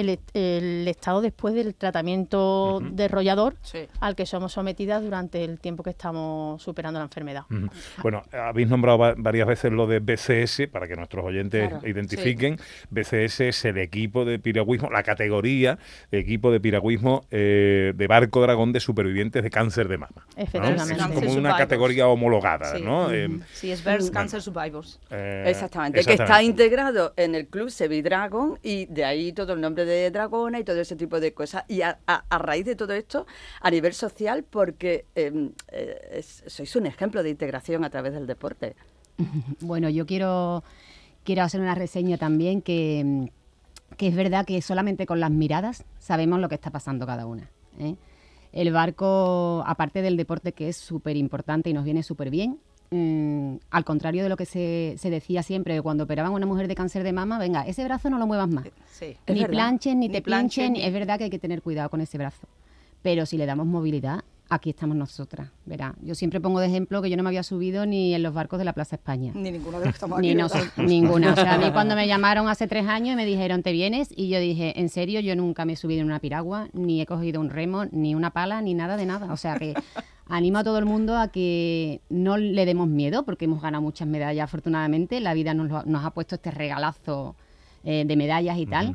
el, 0.00 0.18
el 0.34 0.88
estado 0.88 1.20
después 1.20 1.54
del 1.54 1.74
tratamiento 1.74 2.80
desarrollador 2.92 3.54
Sí. 3.62 3.80
al 4.00 4.14
que 4.16 4.26
somos 4.26 4.52
sometidas 4.52 5.02
durante 5.02 5.44
el 5.44 5.58
tiempo 5.60 5.82
que 5.82 5.90
estamos 5.90 6.62
superando 6.62 6.98
la 7.00 7.04
enfermedad. 7.04 7.42
Ujú. 7.50 7.68
Bueno, 8.02 8.22
habéis 8.32 8.68
nombrado 8.68 8.98
va- 8.98 9.14
varias 9.16 9.46
veces 9.46 9.72
lo 9.72 9.86
de 9.86 10.00
BCS 10.00 10.68
para 10.70 10.86
que 10.86 10.96
nuestros 10.96 11.24
oyentes 11.24 11.68
Claro, 11.68 11.86
identifiquen. 11.88 12.56
BCS 12.90 13.40
es 13.48 13.64
el 13.64 13.78
equipo 13.78 14.24
de 14.24 14.38
piragüismo, 14.38 14.90
la 14.90 15.02
categoría 15.02 15.78
de 16.10 16.18
equipo 16.18 16.50
de 16.50 16.60
piragüismo 16.60 17.24
eh, 17.30 17.92
de 17.94 18.06
barco 18.06 18.40
dragón 18.42 18.72
de 18.72 18.80
supervivientes 18.80 19.42
de 19.42 19.50
cáncer 19.50 19.88
de 19.88 19.98
mama. 19.98 20.26
¿no? 20.36 20.42
Efectivamente. 20.42 20.82
Es 20.94 20.98
Cancer 20.98 21.24
como 21.26 21.38
una 21.38 21.56
categoría 21.56 22.06
homologada, 22.08 22.76
Sí. 22.76 22.82
¿no? 22.82 23.10
Eh, 23.12 23.28
Sí, 23.52 23.70
es 23.70 23.82
Breast 23.84 24.12
Cancer 24.12 24.40
Survivors. 24.42 25.00
eh, 25.10 25.44
Exactamente, 25.46 26.04
que 26.04 26.12
está 26.14 26.42
integrado 26.42 27.12
en 27.16 27.34
el 27.34 27.46
club 27.46 27.70
Sevidragon 27.70 28.58
y 28.62 28.86
de 28.86 29.04
ahí 29.04 29.32
todo 29.32 29.52
el 29.52 29.60
nombre 29.60 29.84
de 29.84 29.87
Dragona 30.10 30.58
y 30.60 30.64
todo 30.64 30.80
ese 30.80 30.96
tipo 30.96 31.20
de 31.20 31.32
cosas. 31.32 31.64
Y 31.68 31.82
a, 31.82 31.98
a- 32.06 32.24
a 32.28 32.38
raíz 32.38 32.64
de 32.66 32.76
todo 32.76 32.92
esto, 32.92 33.26
a 33.60 33.70
nivel 33.70 33.94
social, 33.94 34.44
porque 34.48 35.04
em, 35.14 35.52
eh, 35.72 35.96
es- 36.12 36.44
sois 36.46 36.74
un 36.76 36.86
ejemplo 36.86 37.22
de 37.22 37.30
integración 37.30 37.84
a 37.84 37.90
través 37.90 38.12
del 38.12 38.26
deporte. 38.26 38.74
Bueno, 39.60 39.88
yo 39.88 40.06
quiero, 40.06 40.62
quiero 41.24 41.42
hacer 41.42 41.60
una 41.60 41.74
reseña 41.74 42.16
también 42.18 42.62
que, 42.62 43.30
que 43.96 44.06
es 44.08 44.14
verdad 44.14 44.46
que 44.46 44.60
solamente 44.62 45.06
con 45.06 45.18
las 45.20 45.30
miradas 45.30 45.84
sabemos 45.98 46.38
lo 46.40 46.48
que 46.48 46.54
está 46.54 46.70
pasando 46.70 47.06
cada 47.06 47.26
una. 47.26 47.50
¿eh? 47.80 47.96
El 48.52 48.72
barco, 48.72 49.62
aparte 49.66 50.00
del 50.02 50.16
deporte 50.16 50.52
que 50.52 50.68
es 50.68 50.76
súper 50.76 51.16
importante 51.16 51.68
y 51.70 51.72
nos 51.72 51.84
viene 51.84 52.02
súper 52.02 52.30
bien, 52.30 52.58
mm, 52.90 53.56
al 53.70 53.84
contrario 53.84 54.22
de 54.22 54.28
lo 54.28 54.36
que 54.36 54.46
se, 54.46 54.94
se 54.98 55.10
decía 55.10 55.42
siempre 55.42 55.80
cuando 55.82 56.04
operaban 56.04 56.32
a 56.32 56.34
una 56.36 56.46
mujer 56.46 56.68
de 56.68 56.74
cáncer 56.74 57.02
de 57.04 57.12
mama, 57.12 57.38
venga, 57.38 57.62
ese 57.66 57.84
brazo 57.84 58.10
no 58.10 58.18
lo 58.18 58.26
muevas 58.26 58.48
más. 58.48 58.66
Sí. 58.90 59.16
Es 59.26 59.34
ni 59.34 59.44
planchen, 59.44 60.00
ni 60.00 60.08
Ni 60.08 60.12
te 60.14 60.22
planchen, 60.22 60.72
ni- 60.74 60.82
Es 60.82 60.92
verdad 60.92 61.18
que 61.18 61.24
hay 61.24 61.30
que 61.30 61.38
tener 61.38 61.62
cuidado 61.62 61.90
con 61.90 62.00
ese 62.00 62.18
brazo. 62.18 62.46
Pero 63.02 63.26
si 63.26 63.36
le 63.38 63.46
damos 63.46 63.66
movilidad, 63.66 64.24
aquí 64.50 64.70
estamos 64.70 64.96
nosotras. 64.96 65.50
Verá, 65.66 65.94
yo 66.02 66.14
siempre 66.14 66.40
pongo 66.40 66.58
de 66.58 66.66
ejemplo 66.66 67.00
que 67.02 67.10
yo 67.10 67.16
no 67.16 67.22
me 67.22 67.28
había 67.28 67.42
subido 67.42 67.86
ni 67.86 68.14
en 68.14 68.22
los 68.22 68.32
barcos 68.34 68.58
de 68.58 68.64
la 68.64 68.72
Plaza 68.72 68.96
España. 68.96 69.30
Ni 69.34 69.50
ninguno 69.52 69.78
de 69.78 69.84
los 69.84 69.92
que 69.94 69.96
estamos 69.96 70.20
Ni 70.20 70.34
no 70.34 70.48
ninguna. 70.78 71.32
O 71.32 71.36
sea, 71.36 71.54
a 71.54 71.58
mí 71.58 71.66
cuando 71.72 71.94
me 71.94 72.06
llamaron 72.08 72.48
hace 72.48 72.66
tres 72.66 72.86
años 72.86 73.12
y 73.12 73.16
me 73.16 73.24
dijeron, 73.26 73.62
¿te 73.62 73.70
vienes? 73.72 74.08
Y 74.16 74.28
yo 74.30 74.40
dije, 74.40 74.80
en 74.80 74.88
serio, 74.88 75.20
yo 75.20 75.36
nunca 75.36 75.64
me 75.64 75.74
he 75.74 75.76
subido 75.76 76.00
en 76.00 76.06
una 76.06 76.18
piragua, 76.18 76.68
ni 76.72 77.00
he 77.00 77.06
cogido 77.06 77.40
un 77.40 77.50
remo, 77.50 77.84
ni 77.92 78.14
una 78.14 78.30
pala, 78.30 78.60
ni 78.62 78.74
nada 78.74 78.96
de 78.96 79.06
nada. 79.06 79.32
O 79.32 79.36
sea 79.36 79.56
que 79.58 79.74
animo 80.28 80.58
a 80.58 80.64
todo 80.64 80.78
el 80.78 80.84
mundo 80.84 81.16
a 81.16 81.28
que 81.28 82.00
no 82.10 82.36
le 82.36 82.64
demos 82.66 82.88
miedo, 82.88 83.24
porque 83.24 83.46
hemos 83.46 83.62
ganado 83.62 83.82
muchas 83.82 84.06
medallas 84.08 84.44
afortunadamente, 84.44 85.20
la 85.20 85.34
vida 85.34 85.54
nos, 85.54 85.68
lo- 85.70 85.82
nos 85.84 86.04
ha 86.04 86.10
puesto 86.10 86.34
este 86.36 86.50
regalazo 86.50 87.34
eh, 87.84 88.04
de 88.06 88.16
medallas 88.16 88.58
y 88.58 88.66
tal, 88.66 88.94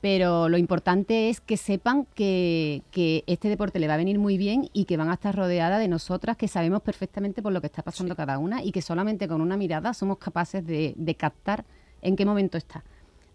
pero 0.00 0.50
lo 0.50 0.58
importante 0.58 1.30
es 1.30 1.40
que 1.40 1.56
sepan 1.56 2.06
que, 2.14 2.82
que 2.90 3.24
este 3.26 3.48
deporte 3.48 3.78
le 3.78 3.88
va 3.88 3.94
a 3.94 3.96
venir 3.96 4.18
muy 4.18 4.36
bien 4.36 4.68
y 4.74 4.84
que 4.84 4.98
van 4.98 5.08
a 5.08 5.14
estar 5.14 5.34
rodeadas 5.34 5.78
de 5.80 5.88
nosotras 5.88 6.36
que 6.36 6.46
sabemos 6.46 6.82
perfectamente 6.82 7.40
por 7.40 7.52
lo 7.52 7.60
que 7.62 7.68
está 7.68 7.82
pasando 7.82 8.14
cada 8.14 8.36
una 8.38 8.62
y 8.62 8.70
que 8.70 8.82
solamente 8.82 9.26
con 9.28 9.40
una 9.40 9.56
mirada 9.56 9.94
somos 9.94 10.18
capaces 10.18 10.66
de, 10.66 10.92
de 10.96 11.14
captar 11.14 11.64
en 12.02 12.16
qué 12.16 12.26
momento 12.26 12.58
está. 12.58 12.84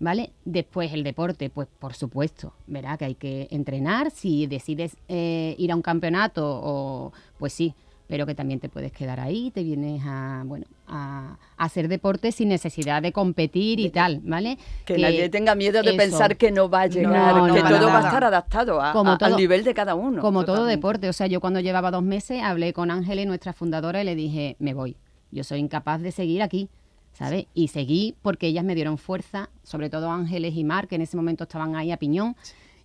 ¿Vale? 0.01 0.31
Después 0.45 0.93
el 0.93 1.03
deporte, 1.03 1.49
pues 1.49 1.67
por 1.79 1.93
supuesto, 1.93 2.53
verá 2.67 2.97
que 2.97 3.03
hay 3.05 3.15
que 3.15 3.47
entrenar, 3.51 4.11
si 4.11 4.47
decides 4.47 4.95
eh, 5.09 5.55
ir 5.57 5.71
a 5.73 5.75
un 5.75 5.81
campeonato, 5.81 6.41
o, 6.63 7.11
pues 7.37 7.51
sí, 7.51 7.73
pero 8.07 8.25
que 8.25 8.33
también 8.33 8.61
te 8.61 8.69
puedes 8.69 8.91
quedar 8.93 9.19
ahí, 9.19 9.51
te 9.51 9.61
vienes 9.61 10.01
a, 10.05 10.43
bueno, 10.45 10.65
a, 10.87 11.37
a 11.57 11.63
hacer 11.65 11.89
deporte 11.89 12.31
sin 12.31 12.47
necesidad 12.47 13.01
de 13.01 13.11
competir 13.11 13.79
y 13.81 13.89
tal, 13.89 14.21
¿vale? 14.23 14.57
Que, 14.85 14.97
nadie 14.97 15.27
tenga 15.29 15.53
miedo 15.53 15.83
de 15.83 15.89
eso. 15.89 15.97
pensar 15.97 16.37
que 16.37 16.49
no 16.49 16.69
va 16.69 16.83
a 16.83 16.87
llegar, 16.87 17.35
No, 17.35 17.53
que 17.53 17.61
no, 17.61 17.69
todo 17.69 17.87
va 17.87 17.99
a 17.99 18.05
estar 18.07 18.23
adaptado 18.23 18.81
a- 18.81 18.93
Como 18.93 19.11
a- 19.11 19.17
todo- 19.17 19.29
al 19.29 19.35
nivel 19.35 19.63
de 19.65 19.73
cada 19.73 19.95
uno. 19.95 20.21
Como 20.21 20.45
todo 20.45 20.63
deporte, 20.65 21.09
o 21.09 21.13
sea, 21.13 21.27
yo 21.27 21.41
cuando 21.41 21.59
llevaba 21.59 21.91
dos 21.91 22.03
meses 22.03 22.41
hablé 22.41 22.71
con 22.71 22.89
Ángeles, 22.89 23.27
nuestra 23.27 23.51
fundadora, 23.51 24.01
y 24.01 24.05
le 24.05 24.15
dije, 24.15 24.55
me 24.59 24.73
voy, 24.73 24.95
yo 25.29 25.43
soy 25.43 25.59
incapaz 25.59 26.01
de 26.01 26.11
seguir 26.13 26.41
aquí, 26.41 26.69
¿sabes? 27.19 27.45
Y 27.53 27.67
seguí 27.67 28.15
porque 28.23 28.47
ellas 28.47 28.65
me 28.65 28.73
dieron 28.73 28.97
fuerza, 28.97 29.49
sobre 29.61 29.91
todo 29.91 30.09
Ángeles 30.09 30.55
y 30.55 30.63
Mar, 30.63 30.87
que 30.87 30.95
en 30.95 31.01
ese 31.01 31.17
momento 31.17 31.43
estaban 31.43 31.75
ahí 31.75 31.91
a 31.91 31.97
piñón, 31.97 32.35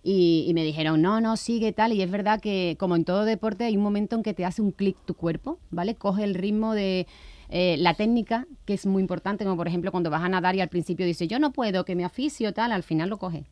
y, 0.03 0.45
y 0.47 0.53
me 0.53 0.63
dijeron, 0.63 1.01
no, 1.01 1.19
no, 1.21 1.37
sigue 1.37 1.71
tal, 1.71 1.93
y 1.93 2.01
es 2.03 2.11
verdad 2.11 2.39
que 2.39 2.75
como 2.77 2.95
en 2.95 3.05
todo 3.05 3.25
deporte 3.25 3.63
hay 3.63 3.75
un 3.77 3.81
momento 3.81 4.15
en 4.15 4.21
que 4.21 4.33
te 4.35 4.45
hace 4.45 4.61
un 4.61 4.71
clic 4.71 4.97
tu 5.05 5.15
cuerpo, 5.15 5.57
¿vale? 5.71 5.95
Coge 5.95 6.23
el 6.25 6.35
ritmo 6.35 6.75
de... 6.75 7.07
eh, 7.49 7.77
la 7.79 7.93
técnica, 7.93 8.45
que 8.65 8.73
es 8.73 8.85
muy 8.85 9.01
importante, 9.01 9.45
como 9.45 9.57
por 9.57 9.67
ejemplo 9.67 9.91
cuando 9.91 10.09
vas 10.09 10.21
a 10.23 10.29
nadar 10.29 10.55
y 10.55 10.61
al 10.61 10.69
principio 10.69 11.05
dices, 11.05 11.27
yo 11.27 11.39
no 11.39 11.51
puedo, 11.51 11.85
que 11.85 11.95
me 11.95 12.03
aficio, 12.05 12.53
tal, 12.53 12.71
al 12.71 12.83
final 12.83 13.09
lo 13.09 13.17
coge. 13.17 13.45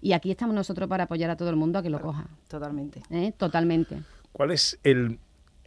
Y 0.00 0.12
aquí 0.12 0.30
estamos 0.30 0.54
nosotros 0.54 0.88
para 0.88 1.04
apoyar 1.04 1.30
a 1.30 1.36
todo 1.36 1.50
el 1.50 1.56
mundo 1.56 1.80
a 1.80 1.82
que 1.82 1.90
lo 1.90 2.00
coja. 2.00 2.28
Totalmente. 2.46 3.02
¿eh? 3.10 3.32
Totalmente. 3.36 4.02
¿Cuál 4.30 4.52
es 4.52 4.78
el, 4.84 5.18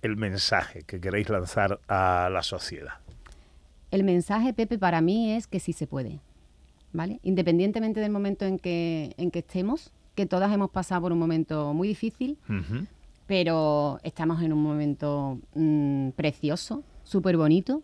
el 0.02 0.16
mensaje 0.16 0.84
que 0.84 1.02
queréis 1.02 1.28
lanzar 1.30 1.82
a 1.90 2.30
la 2.32 2.42
sociedad? 2.42 2.94
El 3.92 4.04
mensaje, 4.04 4.54
Pepe, 4.54 4.80
para 4.80 5.02
mí 5.02 5.32
es 5.32 5.48
que 5.48 5.60
sí 5.60 5.74
se 5.74 5.86
puede, 5.86 6.22
¿vale? 6.94 7.20
Independientemente 7.24 8.00
del 8.00 8.12
momento 8.12 8.46
en 8.46 8.58
que, 8.58 9.14
en 9.18 9.32
que 9.32 9.40
estemos, 9.40 9.92
que 10.16 10.26
todas 10.26 10.52
hemos 10.54 10.72
pasado 10.72 11.02
por 11.02 11.12
un 11.12 11.20
momento 11.20 11.74
muy 11.74 11.90
difícil, 11.90 12.38
pero 13.28 14.00
estamos 14.04 14.42
en 14.42 14.54
un 14.54 14.64
momento 14.64 15.40
mm, 15.56 16.10
precioso, 16.12 16.84
súper 17.04 17.36
bonito, 17.36 17.84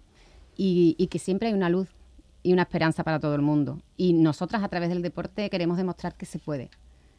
y, 0.56 0.96
y 0.98 1.08
que 1.08 1.20
siempre 1.20 1.50
hay 1.50 1.54
una 1.54 1.70
luz 1.70 1.90
y 2.42 2.54
una 2.54 2.64
esperanza 2.64 3.04
para 3.04 3.20
todo 3.20 3.36
el 3.36 3.42
mundo. 3.42 3.82
Y 3.98 4.14
nosotras 4.14 4.64
a 4.64 4.70
través 4.70 4.90
del 4.90 5.02
deporte 5.02 5.50
queremos 5.50 5.78
demostrar 5.78 6.16
que 6.16 6.26
se 6.26 6.40
puede. 6.40 6.70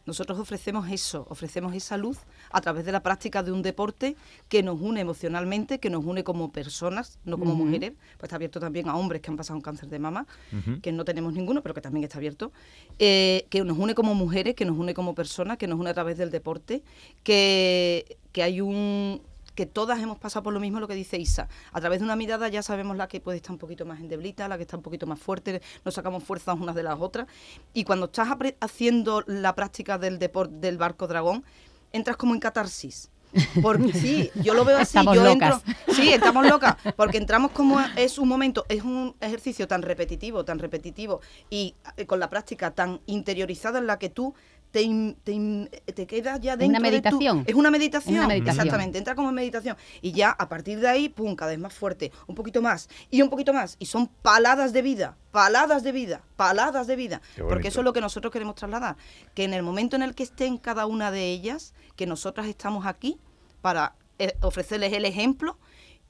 Nosotros 0.09 0.39
ofrecemos 0.39 0.91
eso, 0.91 1.27
ofrecemos 1.29 1.75
esa 1.75 1.99
luz 1.99 2.17
a 2.51 2.63
través 2.63 2.87
de 2.87 2.93
la 2.93 3.03
práctica 3.03 3.43
de 3.43 3.53
un 3.53 3.61
deporte 3.61 4.17
que 4.49 4.63
nos 4.63 4.81
une 4.81 5.03
emocionalmente, 5.03 5.81
que 5.81 5.91
nos 5.91 6.03
une 6.03 6.25
como 6.25 6.51
personas, 6.51 7.19
no 7.27 7.39
como 7.39 7.55
mujeres, 7.55 7.93
pues 8.17 8.29
está 8.29 8.37
abierto 8.37 8.59
también 8.59 8.89
a 8.89 8.97
hombres 8.97 9.21
que 9.21 9.31
han 9.31 9.37
pasado 9.37 9.59
un 9.59 9.61
cáncer 9.61 9.91
de 9.91 9.99
mama, 9.99 10.27
que 10.81 10.93
no 10.93 11.05
tenemos 11.05 11.35
ninguno, 11.35 11.61
pero 11.63 11.75
que 11.75 11.83
también 11.83 12.05
está 12.05 12.17
abierto, 12.17 12.53
eh, 12.99 13.45
que 13.51 13.63
nos 13.65 13.77
une 13.77 13.95
como 13.95 14.15
mujeres, 14.15 14.55
que 14.55 14.65
nos 14.65 14.79
une 14.79 14.95
como 14.95 15.15
personas, 15.15 15.59
que 15.59 15.67
nos 15.67 15.79
une 15.79 15.91
a 15.91 15.95
través 15.95 16.17
del 16.17 16.31
deporte, 16.31 16.83
que, 17.23 18.17
que 18.33 18.43
hay 18.43 18.63
un 18.63 19.21
que 19.59 19.67
todas 19.67 19.99
hemos 19.99 20.19
pasado 20.21 20.45
por 20.45 20.53
lo 20.53 20.61
mismo 20.61 20.79
lo 20.79 20.87
que 20.87 20.95
dice 20.95 21.19
Isa. 21.19 21.49
A 21.73 21.81
través 21.81 21.99
de 21.99 22.05
una 22.05 22.15
mirada 22.15 22.47
ya 22.49 22.63
sabemos 22.63 22.97
la 22.97 23.09
que 23.09 23.21
puede 23.21 23.39
estar 23.39 23.51
un 23.51 23.59
poquito 23.59 23.85
más 23.85 23.99
endeblita, 23.99 24.47
la 24.47 24.57
que 24.57 24.63
está 24.63 24.77
un 24.77 24.85
poquito 24.85 25.05
más 25.05 25.19
fuerte, 25.19 25.61
nos 25.85 25.95
sacamos 25.95 26.23
fuerzas 26.23 26.57
unas 26.61 26.77
de 26.77 26.85
las 26.85 27.01
otras. 27.01 27.27
Y 27.75 27.83
cuando 27.83 28.07
estás 28.07 28.29
haciendo 28.61 29.25
la 29.27 29.57
práctica 29.57 29.99
del 29.99 30.21
deporte 30.21 30.55
del 30.61 30.79
barco 30.79 31.09
dragón, 31.09 31.45
entras 31.91 32.17
como 32.17 32.35
en 32.35 32.41
catarsis. 32.41 33.11
Porque 33.61 33.93
sí, 33.93 34.31
yo 34.37 34.55
lo 34.55 34.65
veo 34.65 34.77
así. 34.77 34.97
Estamos 34.97 35.17
yo 35.17 35.25
locas. 35.25 35.63
entro, 35.67 35.95
sí, 35.95 36.13
estamos 36.13 36.47
locas, 36.47 36.77
porque 36.97 37.19
entramos 37.19 37.51
como 37.51 37.81
es 37.97 38.17
un 38.17 38.29
momento, 38.29 38.65
es 38.69 38.85
un 38.85 39.17
ejercicio 39.21 39.67
tan 39.67 39.83
repetitivo, 39.83 40.45
tan 40.45 40.61
repetitivo 40.61 41.21
y 41.51 41.75
eh, 41.97 42.07
con 42.07 42.21
la 42.21 42.31
práctica 42.31 42.71
tan 42.71 43.01
interiorizada 43.07 43.81
en 43.81 43.89
la 43.89 43.99
que 43.99 44.09
tú 44.09 44.35
te, 44.71 44.83
in- 44.83 45.17
te, 45.25 45.33
in- 45.33 45.71
te 45.95 46.07
quedas 46.07 46.41
ya 46.41 46.53
Es 46.53 46.59
dentro 46.59 46.79
una 46.79 46.91
de 46.91 47.01
tu- 47.01 47.09
meditación. 47.17 47.45
es 47.47 47.55
una 47.55 47.71
meditación. 47.71 48.15
Es 48.15 48.19
una 48.19 48.29
meditación. 48.29 48.67
Exactamente, 48.67 48.99
entra 48.99 49.15
como 49.15 49.29
en 49.31 49.35
meditación. 49.35 49.77
Y 50.03 50.13
ya 50.13 50.31
a 50.31 50.49
partir 50.49 50.79
de 50.81 50.89
ahí, 50.89 51.09
pum, 51.09 51.35
cada 51.37 51.51
vez 51.53 51.59
más 51.61 51.73
fuerte, 51.73 52.13
un 52.27 52.35
poquito 52.35 52.61
más 52.61 52.89
y 53.11 53.23
un 53.23 53.31
poquito 53.31 53.53
más. 53.53 53.77
Y 53.79 53.87
son 53.87 54.09
paladas 54.09 54.73
de 54.73 54.83
vida, 54.83 55.17
paladas 55.31 55.83
de 55.83 55.93
vida, 55.93 56.23
paladas 56.37 56.87
de 56.87 56.97
vida. 56.97 57.23
Porque 57.49 57.69
eso 57.69 57.81
es 57.81 57.85
lo 57.85 57.93
que 57.93 58.01
nosotros 58.01 58.33
queremos 58.33 58.55
trasladar. 58.57 58.97
Que 59.35 59.45
en 59.45 59.55
el 59.55 59.63
momento 59.63 59.97
en 59.97 60.03
el 60.03 60.15
que 60.15 60.23
estén 60.25 60.59
cada 60.59 60.87
una 60.87 61.11
de 61.11 61.27
ellas, 61.31 61.73
que 61.97 62.07
nosotras 62.07 62.47
estamos 62.47 62.85
aquí 62.87 63.19
para 63.61 63.95
eh, 64.19 64.35
ofrecerles 64.43 64.93
el 64.93 65.05
ejemplo 65.05 65.59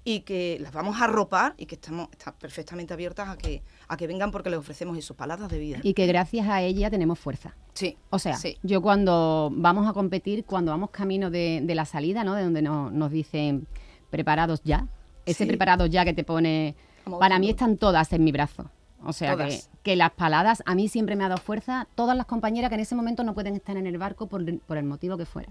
y 0.04 0.20
que 0.20 0.58
las 0.60 0.72
vamos 0.72 1.00
a 1.00 1.04
arropar 1.04 1.54
y 1.58 1.66
que 1.66 1.74
estamos 1.74 2.08
están 2.12 2.34
perfectamente 2.38 2.94
abiertas 2.94 3.28
a 3.28 3.36
que, 3.36 3.62
a 3.88 3.96
que 3.96 4.06
vengan 4.06 4.30
porque 4.30 4.48
les 4.48 4.58
ofrecemos 4.58 4.96
eso, 4.96 5.14
paladas 5.14 5.50
de 5.50 5.58
vida. 5.58 5.78
Y 5.82 5.92
que 5.94 6.06
gracias 6.06 6.48
a 6.48 6.62
ella 6.62 6.88
tenemos 6.88 7.18
fuerza. 7.18 7.54
Sí. 7.74 7.96
O 8.10 8.18
sea, 8.18 8.36
sí. 8.36 8.56
yo 8.62 8.80
cuando 8.80 9.50
vamos 9.52 9.86
a 9.86 9.92
competir, 9.92 10.44
cuando 10.44 10.70
vamos 10.72 10.90
camino 10.90 11.30
de, 11.30 11.60
de 11.62 11.74
la 11.74 11.84
salida, 11.84 12.24
¿no? 12.24 12.34
De 12.34 12.42
donde 12.44 12.62
no- 12.62 12.90
nos 12.90 13.10
dicen 13.10 13.66
preparados 14.10 14.62
ya. 14.64 14.86
Ese 15.26 15.44
Sí. 15.44 15.48
preparados 15.48 15.90
ya 15.90 16.04
que 16.04 16.14
te 16.14 16.24
pone... 16.24 16.74
Para 17.20 17.38
mí 17.38 17.50
están 17.50 17.76
todas 17.76 18.12
en 18.12 18.24
mi 18.24 18.32
brazo. 18.32 18.70
O 19.04 19.12
sea, 19.12 19.36
que, 19.36 19.60
que 19.82 19.94
las 19.96 20.10
paladas 20.10 20.62
a 20.66 20.74
mí 20.74 20.88
siempre 20.88 21.16
me 21.16 21.24
ha 21.24 21.28
dado 21.28 21.40
fuerza. 21.40 21.86
Todas 21.94 22.16
las 22.16 22.26
compañeras 22.26 22.68
que 22.68 22.74
en 22.74 22.80
ese 22.80 22.94
momento 22.94 23.22
no 23.24 23.32
pueden 23.32 23.54
estar 23.54 23.76
en 23.76 23.86
el 23.86 23.96
barco 23.96 24.26
por, 24.26 24.42
por 24.60 24.76
el 24.76 24.84
motivo 24.84 25.16
que 25.16 25.24
fuera. 25.24 25.48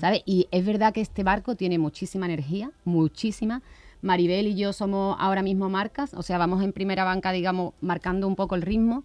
¿Sabes? 0.00 0.22
Y 0.24 0.48
es 0.50 0.64
verdad 0.64 0.92
que 0.94 1.00
este 1.02 1.22
barco 1.22 1.54
tiene 1.54 1.78
muchísima 1.78 2.26
energía, 2.26 2.70
muchísima. 2.84 3.62
Maribel 4.06 4.46
y 4.46 4.54
yo 4.54 4.72
somos 4.72 5.16
ahora 5.18 5.42
mismo 5.42 5.68
marcas, 5.68 6.14
o 6.14 6.22
sea, 6.22 6.38
vamos 6.38 6.62
en 6.62 6.72
primera 6.72 7.04
banca, 7.04 7.32
digamos, 7.32 7.74
marcando 7.80 8.26
un 8.26 8.36
poco 8.36 8.54
el 8.54 8.62
ritmo, 8.62 9.04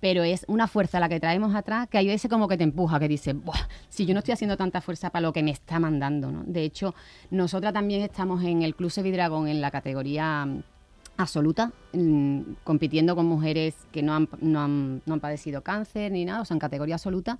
pero 0.00 0.22
es 0.22 0.44
una 0.48 0.66
fuerza 0.66 0.98
la 0.98 1.08
que 1.08 1.20
traemos 1.20 1.54
atrás 1.54 1.86
que 1.88 1.98
hay 1.98 2.06
veces 2.06 2.30
como 2.30 2.48
que 2.48 2.56
te 2.56 2.64
empuja, 2.64 2.98
que 2.98 3.08
dices, 3.08 3.34
Buah, 3.34 3.68
si 3.88 4.06
yo 4.06 4.14
no 4.14 4.18
estoy 4.18 4.32
haciendo 4.32 4.56
tanta 4.56 4.80
fuerza 4.80 5.10
para 5.10 5.22
lo 5.22 5.32
que 5.32 5.42
me 5.42 5.50
está 5.50 5.78
mandando, 5.78 6.32
¿no? 6.32 6.42
De 6.44 6.64
hecho, 6.64 6.94
nosotras 7.30 7.72
también 7.72 8.02
estamos 8.02 8.42
en 8.44 8.62
el 8.62 8.74
Club 8.74 8.90
Sevidragón 8.90 9.46
en 9.46 9.60
la 9.60 9.70
categoría 9.70 10.46
mm, 10.46 10.62
absoluta, 11.18 11.72
mm, 11.92 12.40
compitiendo 12.64 13.14
con 13.14 13.26
mujeres 13.26 13.76
que 13.92 14.02
no 14.02 14.14
han, 14.14 14.28
no, 14.40 14.60
han, 14.60 15.02
no 15.06 15.14
han 15.14 15.20
padecido 15.20 15.62
cáncer 15.62 16.12
ni 16.12 16.24
nada, 16.24 16.42
o 16.42 16.44
sea, 16.44 16.54
en 16.54 16.60
categoría 16.60 16.94
absoluta. 16.96 17.38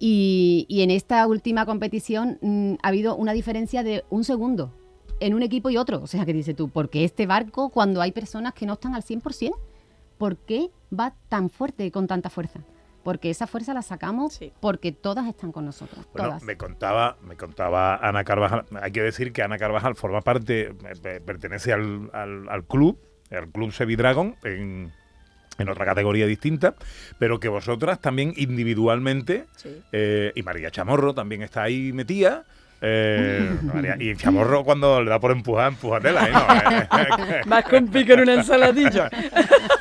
Y, 0.00 0.66
en 0.70 0.90
esta 0.90 1.26
última 1.26 1.66
competición 1.66 2.38
mm, 2.40 2.74
ha 2.82 2.88
habido 2.88 3.16
una 3.16 3.32
diferencia 3.32 3.82
de 3.82 4.04
un 4.10 4.24
segundo 4.24 4.72
en 5.20 5.34
un 5.34 5.42
equipo 5.42 5.70
y 5.70 5.76
otro. 5.76 6.00
O 6.02 6.06
sea, 6.06 6.24
que 6.24 6.32
dices 6.32 6.54
tú, 6.56 6.68
¿por 6.68 6.90
qué 6.90 7.04
este 7.04 7.26
barco 7.26 7.70
cuando 7.70 8.00
hay 8.02 8.12
personas 8.12 8.54
que 8.54 8.66
no 8.66 8.74
están 8.74 8.94
al 8.94 9.02
100%? 9.02 9.52
¿Por 10.18 10.36
qué 10.36 10.70
va 10.96 11.14
tan 11.28 11.48
fuerte 11.50 11.84
y 11.86 11.90
con 11.90 12.06
tanta 12.06 12.30
fuerza? 12.30 12.60
Porque 13.04 13.30
esa 13.30 13.46
fuerza 13.46 13.72
la 13.72 13.82
sacamos 13.82 14.34
Sí. 14.34 14.52
porque 14.60 14.92
todas 14.92 15.26
están 15.28 15.52
con 15.52 15.64
nosotros. 15.64 16.04
Bueno, 16.12 16.28
todas. 16.28 16.42
me 16.42 16.56
contaba, 16.56 17.16
me 17.22 17.36
contaba 17.36 17.96
Ana 17.96 18.24
Carvajal. 18.24 18.64
Hay 18.82 18.90
que 18.92 19.02
decir 19.02 19.32
que 19.32 19.42
Ana 19.42 19.56
Carvajal 19.58 19.94
forma 19.94 20.20
parte, 20.20 20.62
eh, 20.62 20.74
pe- 21.00 21.20
pertenece 21.20 21.72
al, 21.72 22.10
al- 22.12 22.48
al 22.48 22.64
club, 22.64 22.98
al 23.30 23.48
club 23.48 23.72
Sevidragon, 23.72 24.34
en, 24.42 24.92
en 25.58 25.68
otra 25.68 25.84
categoría 25.86 26.26
distinta, 26.26 26.74
pero 27.18 27.40
que 27.40 27.48
vosotras 27.48 28.00
también 28.00 28.34
individualmente, 28.36 29.46
Sí. 29.56 29.80
eh, 29.92 30.32
y 30.34 30.42
María 30.42 30.70
Chamorro 30.70 31.14
también 31.14 31.42
está 31.42 31.62
ahí 31.62 31.92
metida. 31.92 32.44
Eh, 32.80 33.56
María- 33.62 33.96
y 33.98 34.14
Chamorro 34.16 34.64
cuando 34.64 35.02
le 35.02 35.10
da 35.10 35.18
por 35.18 35.30
empujar, 35.32 35.68
empujatela, 35.68 36.28
¿eh? 36.28 36.32
No, 36.32 36.98
eh, 36.98 37.40
Más 37.46 37.64
con 37.64 37.88
pico 37.88 38.12
en 38.12 38.20
una 38.20 38.34
ensaladilla. 38.34 39.10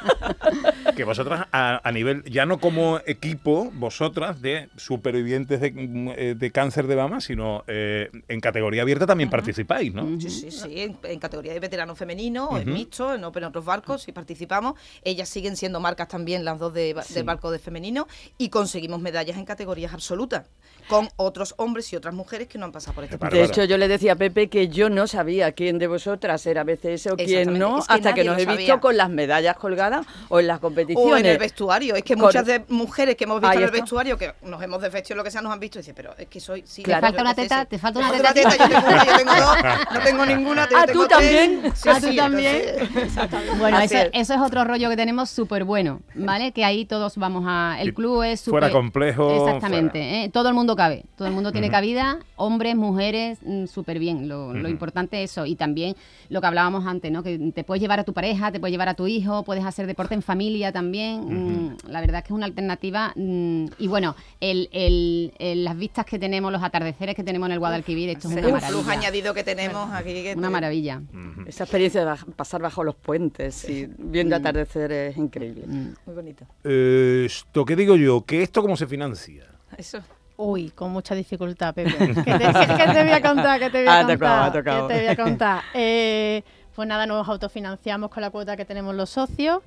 que 0.97 1.03
vosotras 1.05 1.47
a, 1.51 1.79
a 1.87 1.91
nivel, 1.91 2.23
ya 2.23 2.45
no 2.45 2.59
como 2.59 2.99
equipo, 3.05 3.71
vosotras 3.73 4.41
de 4.41 4.67
supervivientes 4.75 5.61
de, 5.61 5.73
eh, 6.17 6.35
de 6.35 6.51
cáncer 6.51 6.87
de 6.87 6.95
mama, 6.95 7.21
sino 7.21 7.63
eh, 7.67 8.09
en 8.27 8.39
categoría 8.41 8.81
abierta 8.81 9.05
también 9.05 9.29
participáis, 9.29 9.93
¿no? 9.93 10.19
Sí, 10.19 10.29
sí, 10.29 10.51
sí, 10.51 10.81
en, 10.81 10.97
en 11.03 11.19
categoría 11.19 11.53
de 11.53 11.59
veterano 11.59 11.95
femenino, 11.95 12.57
en 12.57 12.73
mixto, 12.73 13.13
en, 13.13 13.19
en 13.23 13.43
otros 13.43 13.63
barcos, 13.63 14.01
sí 14.01 14.11
participamos. 14.11 14.73
Ellas 15.03 15.29
siguen 15.29 15.55
siendo 15.55 15.79
marcas 15.79 16.07
también, 16.07 16.43
las 16.43 16.57
dos 16.57 16.73
de- 16.73 16.95
del 17.13 17.23
barco 17.23 17.51
de 17.51 17.59
femenino, 17.59 18.07
y 18.39 18.49
conseguimos 18.49 18.99
medallas 18.99 19.37
en 19.37 19.45
categorías 19.45 19.93
absolutas, 19.93 20.47
con 20.89 21.09
otros 21.17 21.53
hombres 21.57 21.93
y 21.93 21.95
otras 21.95 22.15
mujeres 22.15 22.47
que 22.47 22.57
no 22.57 22.65
han 22.65 22.71
pasado 22.71 22.95
por 22.95 23.03
este 23.03 23.17
proceso. 23.19 23.39
De 23.41 23.45
hecho, 23.47 23.63
yo 23.65 23.77
le 23.77 23.87
decía 23.87 24.13
a 24.13 24.15
Pepe 24.15 24.47
que 24.49 24.67
yo 24.69 24.89
no 24.89 25.05
sabía 25.05 25.51
quién 25.51 25.77
de 25.77 25.85
vosotras 25.85 26.43
era 26.47 26.63
BCS 26.63 27.07
o 27.07 27.15
quién 27.17 27.59
no, 27.59 27.79
es 27.79 27.87
que 27.87 27.93
hasta 27.93 28.13
que 28.15 28.23
nos 28.23 28.37
he 28.39 28.45
visto 28.57 28.79
con 28.79 28.97
las 28.97 29.09
medallas 29.11 29.57
colgadas 29.57 30.05
o 30.29 30.39
en 30.39 30.47
las 30.47 30.59
competiciones 30.59 30.86
competiciones. 30.95 31.13
O 31.13 31.17
en 31.17 31.25
el 31.25 31.37
vestuario. 31.37 31.95
Es 31.95 32.03
que 32.03 32.15
muchas 32.15 32.45
de 32.45 32.63
mujeres 32.69 33.15
que 33.15 33.23
hemos 33.25 33.37
visto 33.41 33.49
Ahí 33.49 33.57
en 33.57 33.63
el 33.63 33.69
está. 33.69 33.81
vestuario, 33.81 34.17
que 34.17 34.33
nos 34.43 34.61
hemos 34.61 34.81
desvestido 34.81 35.17
lo 35.17 35.23
que 35.23 35.31
sea, 35.31 35.41
nos 35.41 35.51
han 35.53 35.59
visto 35.59 35.77
y 35.79 35.81
dicen, 35.81 35.95
pero 35.95 36.13
es 36.17 36.27
que 36.27 36.39
soy. 36.39 36.63
Sí, 36.65 36.83
Claro. 36.83 37.01
yo- 37.01 37.07
falta 37.07 37.21
una 37.21 37.33
teta, 37.35 37.65
te 37.65 37.77
falta 37.79 37.99
una 37.99 38.09
falta 38.09 38.33
teta. 38.33 38.49
Yo 38.57 38.67
tengo 38.67 38.87
una, 38.87 39.05
yo 39.05 39.17
tengo 39.17 39.31
dos, 39.35 39.57
no 39.93 39.99
tengo 40.01 40.25
ninguna. 40.25 40.69
yo 40.69 40.77
Ah, 40.77 40.85
tengo 40.85 41.01
¿tú 41.03 41.07
tres. 41.07 41.19
también? 41.19 41.73
Sí, 41.75 41.89
Ah, 41.89 41.97
¿tú 42.01 42.15
también? 42.15 42.61
entonces- 42.79 43.57
Bueno, 43.59 43.79
eso, 43.79 43.97
es. 43.97 44.09
eso 44.13 44.33
es 44.33 44.39
otro 44.41 44.63
rollo 44.63 44.89
que 44.89 44.95
tenemos 44.95 45.29
súper 45.29 45.63
bueno, 45.63 46.01
¿vale? 46.15 46.51
Que 46.51 46.63
ahí 46.65 46.85
todos 46.85 47.17
vamos 47.17 47.43
a... 47.47 47.77
El 47.79 47.89
Y 47.89 47.91
club 47.93 48.23
es 48.23 48.39
súper... 48.41 48.61
fuera 48.61 48.71
complejo, 48.73 49.45
Exactamente, 49.45 50.23
¿eh? 50.23 50.29
todo 50.29 50.49
el 50.49 50.55
mundo 50.55 50.75
cabe, 50.75 51.03
todo 51.15 51.27
el 51.27 51.33
mundo 51.33 51.51
tiene 51.51 51.69
cabida, 51.69 52.19
hombres, 52.35 52.75
mujeres, 52.75 53.39
mm, 53.43 53.65
súper 53.67 53.99
bien. 53.99 54.27
Lo, 54.27 54.53
lo 54.53 54.69
importante 54.69 55.23
es 55.23 55.31
eso. 55.31 55.45
Y 55.45 55.55
también 55.55 55.95
lo 56.29 56.41
que 56.41 56.47
hablábamos 56.47 56.85
antes, 56.85 57.11
¿no? 57.11 57.23
Que 57.23 57.37
te 57.53 57.63
puedes 57.63 57.81
llevar 57.81 57.99
a 57.99 58.03
tu 58.03 58.13
pareja, 58.13 58.51
te 58.51 58.59
puedes 58.59 58.71
llevar 58.71 58.89
a 58.89 58.93
tu 58.93 59.07
hijo, 59.07 59.43
puedes 59.43 59.65
hacer 59.65 59.87
deporte 59.87 60.13
en 60.15 60.21
familia 60.21 60.71
también. 60.77 61.67
mm, 61.71 61.77
la 61.89 62.01
verdad 62.01 62.17
es 62.19 62.23
que 62.23 62.27
es 62.33 62.35
una 62.35 62.45
alternativa. 62.45 63.11
mm, 63.15 63.65
y 63.79 63.87
bueno, 63.87 64.15
el, 64.39 64.69
el- 64.71 65.33
el- 65.39 65.63
las 65.63 65.75
vistas 65.77 66.05
que 66.05 66.19
tenemos, 66.19 66.51
los 66.51 66.61
atardeceres 66.63 67.15
que 67.15 67.23
tenemos 67.23 67.47
en 67.47 67.53
el 67.53 67.59
Guadalquivir, 67.59 68.09
esto 68.09 68.27
es 68.27 68.33
una 68.35 68.45
un 68.47 68.53
maravilla. 68.53 68.69
plus 68.81 68.87
añadido 68.87 69.33
que 69.33 69.43
tenemos 69.43 69.91
aquí. 69.91 70.13
que 70.23 70.33
Una 70.37 70.47
te- 70.47 70.51
maravilla. 70.51 71.01
Esa 71.47 71.63
experiencia 71.63 72.01
de 72.05 72.11
baj- 72.11 72.31
pasar 72.35 72.61
bajo 72.61 72.83
los 72.83 72.95
puentes 72.95 73.67
y 73.69 73.87
viendo 73.97 74.35
atardecer 74.35 74.91
es 74.91 75.17
increíble. 75.17 75.65
Muy 75.67 76.15
bonito. 76.15 76.45
Eh, 76.63 77.23
esto, 77.25 77.65
¿qué 77.65 77.75
digo 77.75 77.95
yo? 77.95 78.23
¿Que 78.25 78.43
esto 78.43 78.61
cómo 78.61 78.77
se 78.77 78.85
financia? 78.87 79.45
Eso. 79.77 79.99
Uy, 80.37 80.69
con 80.69 80.91
mucha 80.91 81.15
dificultad, 81.15 81.73
Pepe. 81.73 81.95
¿Qué 81.97 82.13
te, 82.13 82.23
qué- 82.23 82.93
te 82.93 83.03
voy 83.03 83.11
a 83.11 83.21
contar? 83.21 83.59
¿Qué 83.59 83.69
te 83.69 83.79
voy 83.79 83.87
a 83.87 83.99
Ah, 83.99 84.05
contar? 84.05 84.51
tocado. 84.53 84.87
¿Qué 84.87 84.93
te 84.93 84.99
voy 85.01 85.07
a 85.09 85.15
contar? 85.23 85.63
Eh, 85.73 86.43
pues 86.75 86.87
nada, 86.87 87.07
nos 87.07 87.27
autofinanciamos 87.27 88.11
con 88.11 88.21
la 88.21 88.29
cuota 88.29 88.55
que 88.55 88.63
tenemos 88.63 88.93
los 88.93 89.09
socios 89.09 89.63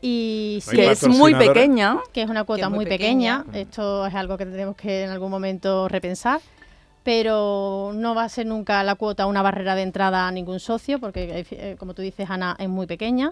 y 0.00 0.58
sí, 0.62 0.74
Que 0.74 0.90
es 0.92 1.06
muy 1.06 1.34
pequeña. 1.34 1.98
que 2.14 2.22
es 2.22 2.30
una 2.30 2.44
cuota 2.44 2.62
es 2.64 2.68
muy 2.70 2.76
muy 2.78 2.86
pequeña. 2.86 3.40
pequeña. 3.44 3.60
Esto 3.62 4.06
es 4.06 4.14
algo 4.14 4.38
que 4.38 4.46
tenemos 4.46 4.74
que 4.74 5.04
en 5.04 5.10
algún 5.10 5.30
momento 5.30 5.86
repensar. 5.88 6.40
Pero 7.04 7.92
no 7.94 8.14
va 8.16 8.24
a 8.24 8.28
ser 8.28 8.46
nunca 8.46 8.82
la 8.82 8.96
cuota 8.96 9.26
una 9.26 9.40
barrera 9.42 9.76
de 9.76 9.82
entrada 9.82 10.26
a 10.26 10.32
ningún 10.32 10.58
socio, 10.58 10.98
porque, 10.98 11.46
eh, 11.52 11.76
como 11.78 11.94
tú 11.94 12.02
dices, 12.02 12.28
Ana, 12.30 12.56
es 12.58 12.68
muy 12.68 12.86
pequeña. 12.86 13.30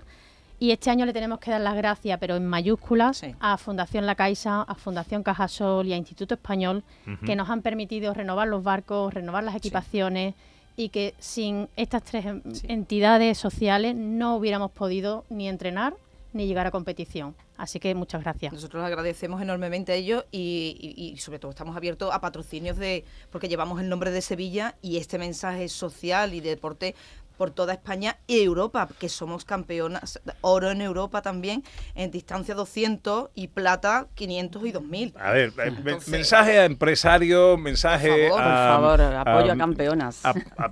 Y 0.65 0.71
este 0.71 0.89
año 0.89 1.05
le 1.05 1.13
tenemos 1.13 1.41
que 1.41 1.51
dar 1.51 1.61
las 1.61 1.75
gracias, 1.77 2.19
pero 2.19 2.37
en 2.37 2.47
mayúsculas, 2.47 3.19
Sí. 3.19 3.35
a 3.39 3.59
Fundación 3.59 4.07
La 4.07 4.15
Caixa, 4.15 4.63
a 4.63 4.75
Fundación 4.75 5.23
Cajasol 5.23 5.87
y 5.87 5.93
a 5.93 5.97
Instituto 5.99 6.33
Español, 6.33 6.83
que 7.27 7.37
nos 7.37 7.51
han 7.51 7.61
permitido 7.61 8.15
renovar 8.15 8.49
los 8.49 8.63
barcos, 8.63 9.13
renovar 9.13 9.45
las 9.45 9.55
equipaciones 9.57 10.35
y 10.75 10.89
que 10.89 11.13
sin 11.19 11.69
estas 11.77 12.03
tres 12.03 12.25
entidades 12.67 13.37
sociales 13.37 13.95
no 13.95 14.37
hubiéramos 14.37 14.71
podido 14.71 15.27
ni 15.29 15.49
entrenar 15.51 15.93
ni 16.33 16.47
llegar 16.47 16.67
a 16.67 16.71
competición. 16.71 17.35
Así 17.59 17.79
que 17.79 17.95
muchas 17.95 18.23
gracias. 18.23 18.53
Nosotros 18.53 18.83
agradecemos 18.85 19.41
enormemente 19.41 19.93
a 19.93 19.95
ellos 19.95 20.25
y, 20.33 20.77
y- 20.97 21.11
y 21.13 21.19
sobre 21.19 21.39
todo 21.39 21.51
estamos 21.53 21.77
abiertos 21.77 22.11
a 22.13 22.21
patrocinios 22.21 22.77
de 22.79 23.05
porque 23.31 23.49
llevamos 23.49 23.81
el 23.81 23.89
nombre 23.89 24.11
de 24.11 24.21
Sevilla 24.23 24.75
y 24.83 24.97
este 24.97 25.19
mensaje 25.19 25.69
social 25.69 26.35
y 26.35 26.41
de 26.41 26.49
deporte 26.51 26.97
por 27.37 27.51
toda 27.51 27.73
España 27.75 28.17
y 28.27 28.41
Europa, 28.43 28.89
que 28.99 29.09
somos 29.09 29.45
campeonas, 29.45 30.21
oro 30.41 30.71
en 30.71 30.81
Europa 30.81 31.23
también, 31.23 31.63
en 31.95 32.11
distancia 32.11 32.55
200 32.55 33.31
y 33.35 33.49
plata 33.49 34.07
500 34.15 34.65
y 34.67 34.73
2000. 34.73 35.15
A 35.19 35.31
ver, 35.33 35.49
eh, 35.59 35.63
Entonces- 35.67 36.09
mensaje 36.09 36.59
a 36.59 36.65
empresarios, 36.65 37.59
mensaje 37.59 38.29
Por 38.29 38.39
favor, 38.39 38.41
a... 38.43 38.77
Por 38.77 38.99
favor, 38.99 39.01
apoyo 39.29 39.51
a- 39.51 39.55
a 39.55 39.59
campeonas. 39.59 40.25
a- 40.25 40.31
a- 40.31 40.71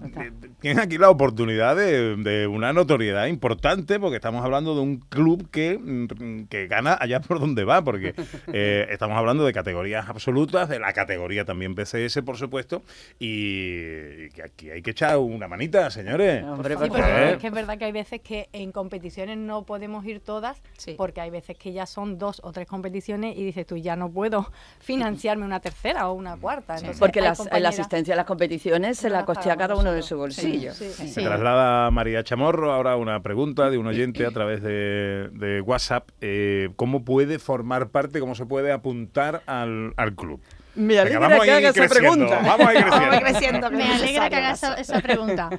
Tienen 0.60 0.80
aquí 0.80 0.98
la 0.98 1.10
oportunidad 1.10 1.74
de, 1.76 2.16
de 2.16 2.46
una 2.46 2.72
notoriedad 2.72 3.26
importante 3.26 3.98
porque 3.98 4.16
estamos 4.16 4.44
hablando 4.44 4.74
de 4.74 4.80
un 4.80 4.98
club 4.98 5.48
que, 5.50 5.78
mm, 5.78 6.44
que 6.48 6.68
gana 6.68 6.96
allá 7.00 7.20
por 7.20 7.40
donde 7.40 7.64
va, 7.64 7.82
porque 7.82 8.14
eh, 8.52 8.86
estamos 8.90 9.16
hablando 9.18 9.44
de 9.44 9.52
categorías 9.52 10.08
absolutas, 10.08 10.68
de 10.68 10.78
la 10.78 10.92
categoría 10.92 11.44
también 11.44 11.74
PCS, 11.74 12.22
por 12.22 12.36
supuesto, 12.36 12.82
y 13.18 14.28
que 14.30 14.42
aquí 14.44 14.70
hay 14.70 14.82
que 14.82 14.90
echar 14.92 15.18
una 15.18 15.48
manita, 15.48 15.90
señores. 15.90 16.44
Hombre, 16.54 16.74
Sí, 16.74 16.78
por 16.78 16.88
porque 16.88 17.02
favor. 17.02 17.20
es 17.28 17.38
que 17.38 17.46
es 17.46 17.52
verdad 17.52 17.78
que 17.78 17.84
hay 17.84 17.92
veces 17.92 18.20
que 18.20 18.48
en 18.52 18.72
competiciones 18.72 19.38
no 19.38 19.64
podemos 19.64 20.04
ir 20.06 20.20
todas, 20.20 20.60
Sí. 20.78 20.94
porque 20.96 21.20
hay 21.20 21.30
veces 21.30 21.56
que 21.56 21.72
ya 21.72 21.86
son 21.86 22.18
dos 22.18 22.40
o 22.44 22.52
tres 22.52 22.66
competiciones 22.66 23.36
y 23.36 23.44
dices 23.44 23.66
tú, 23.66 23.76
ya 23.76 23.96
no 23.96 24.10
puedo 24.10 24.50
financiarme 24.80 25.44
una 25.44 25.60
tercera 25.60 26.08
o 26.08 26.12
una 26.14 26.36
cuarta. 26.36 26.74
Entonces, 26.74 26.98
Porque 26.98 27.20
las- 27.20 27.38
la 27.38 27.44
compañeras- 27.44 27.78
asistencia 27.78 28.14
a 28.14 28.16
las 28.16 28.26
competiciones 28.26 28.98
se 28.98 29.08
la 29.10 29.20
la 29.20 29.24
costea 29.24 29.56
cada 29.56 29.76
uno 29.76 29.92
de 29.92 30.02
su 30.02 30.16
bolsillo. 30.16 30.72
Sí, 30.74 30.90
Se 30.90 31.08
sí. 31.08 31.22
traslada 31.22 31.90
María 31.90 32.24
Chamorro 32.24 32.72
ahora 32.72 32.96
una 32.96 33.20
pregunta 33.22 33.70
de 33.70 33.78
un 33.78 33.86
oyente 33.86 34.26
a 34.26 34.30
través 34.30 34.62
de, 34.62 35.28
de 35.32 35.60
WhatsApp. 35.60 36.08
eh, 36.20 36.70
¿Cómo 36.76 37.04
puede 37.04 37.38
formar 37.38 37.88
parte, 37.90 38.20
cómo 38.20 38.34
se 38.34 38.46
puede 38.46 38.72
apuntar 38.72 39.42
al, 39.46 39.94
al 39.96 40.14
club? 40.14 40.40
Me 40.74 40.98
alegra 40.98 41.18
vamos 41.20 41.44
que 41.44 41.50
a 41.50 41.60
ir 41.60 41.66
haga 41.66 41.70
esa 41.70 41.86
creciendo, 41.86 42.26
pregunta. 42.26 42.48
Vamos 42.48 42.66
a 42.66 42.74
ir 42.74 42.84
Vamos 42.88 43.20
creciendo. 43.20 43.70
Me 43.70 43.84
alegra 43.92 44.28
que 44.30 44.36
haga 44.36 44.48
Lazo. 44.50 44.66
esa, 44.72 44.80
esa 44.80 45.00
pregunta. 45.00 45.50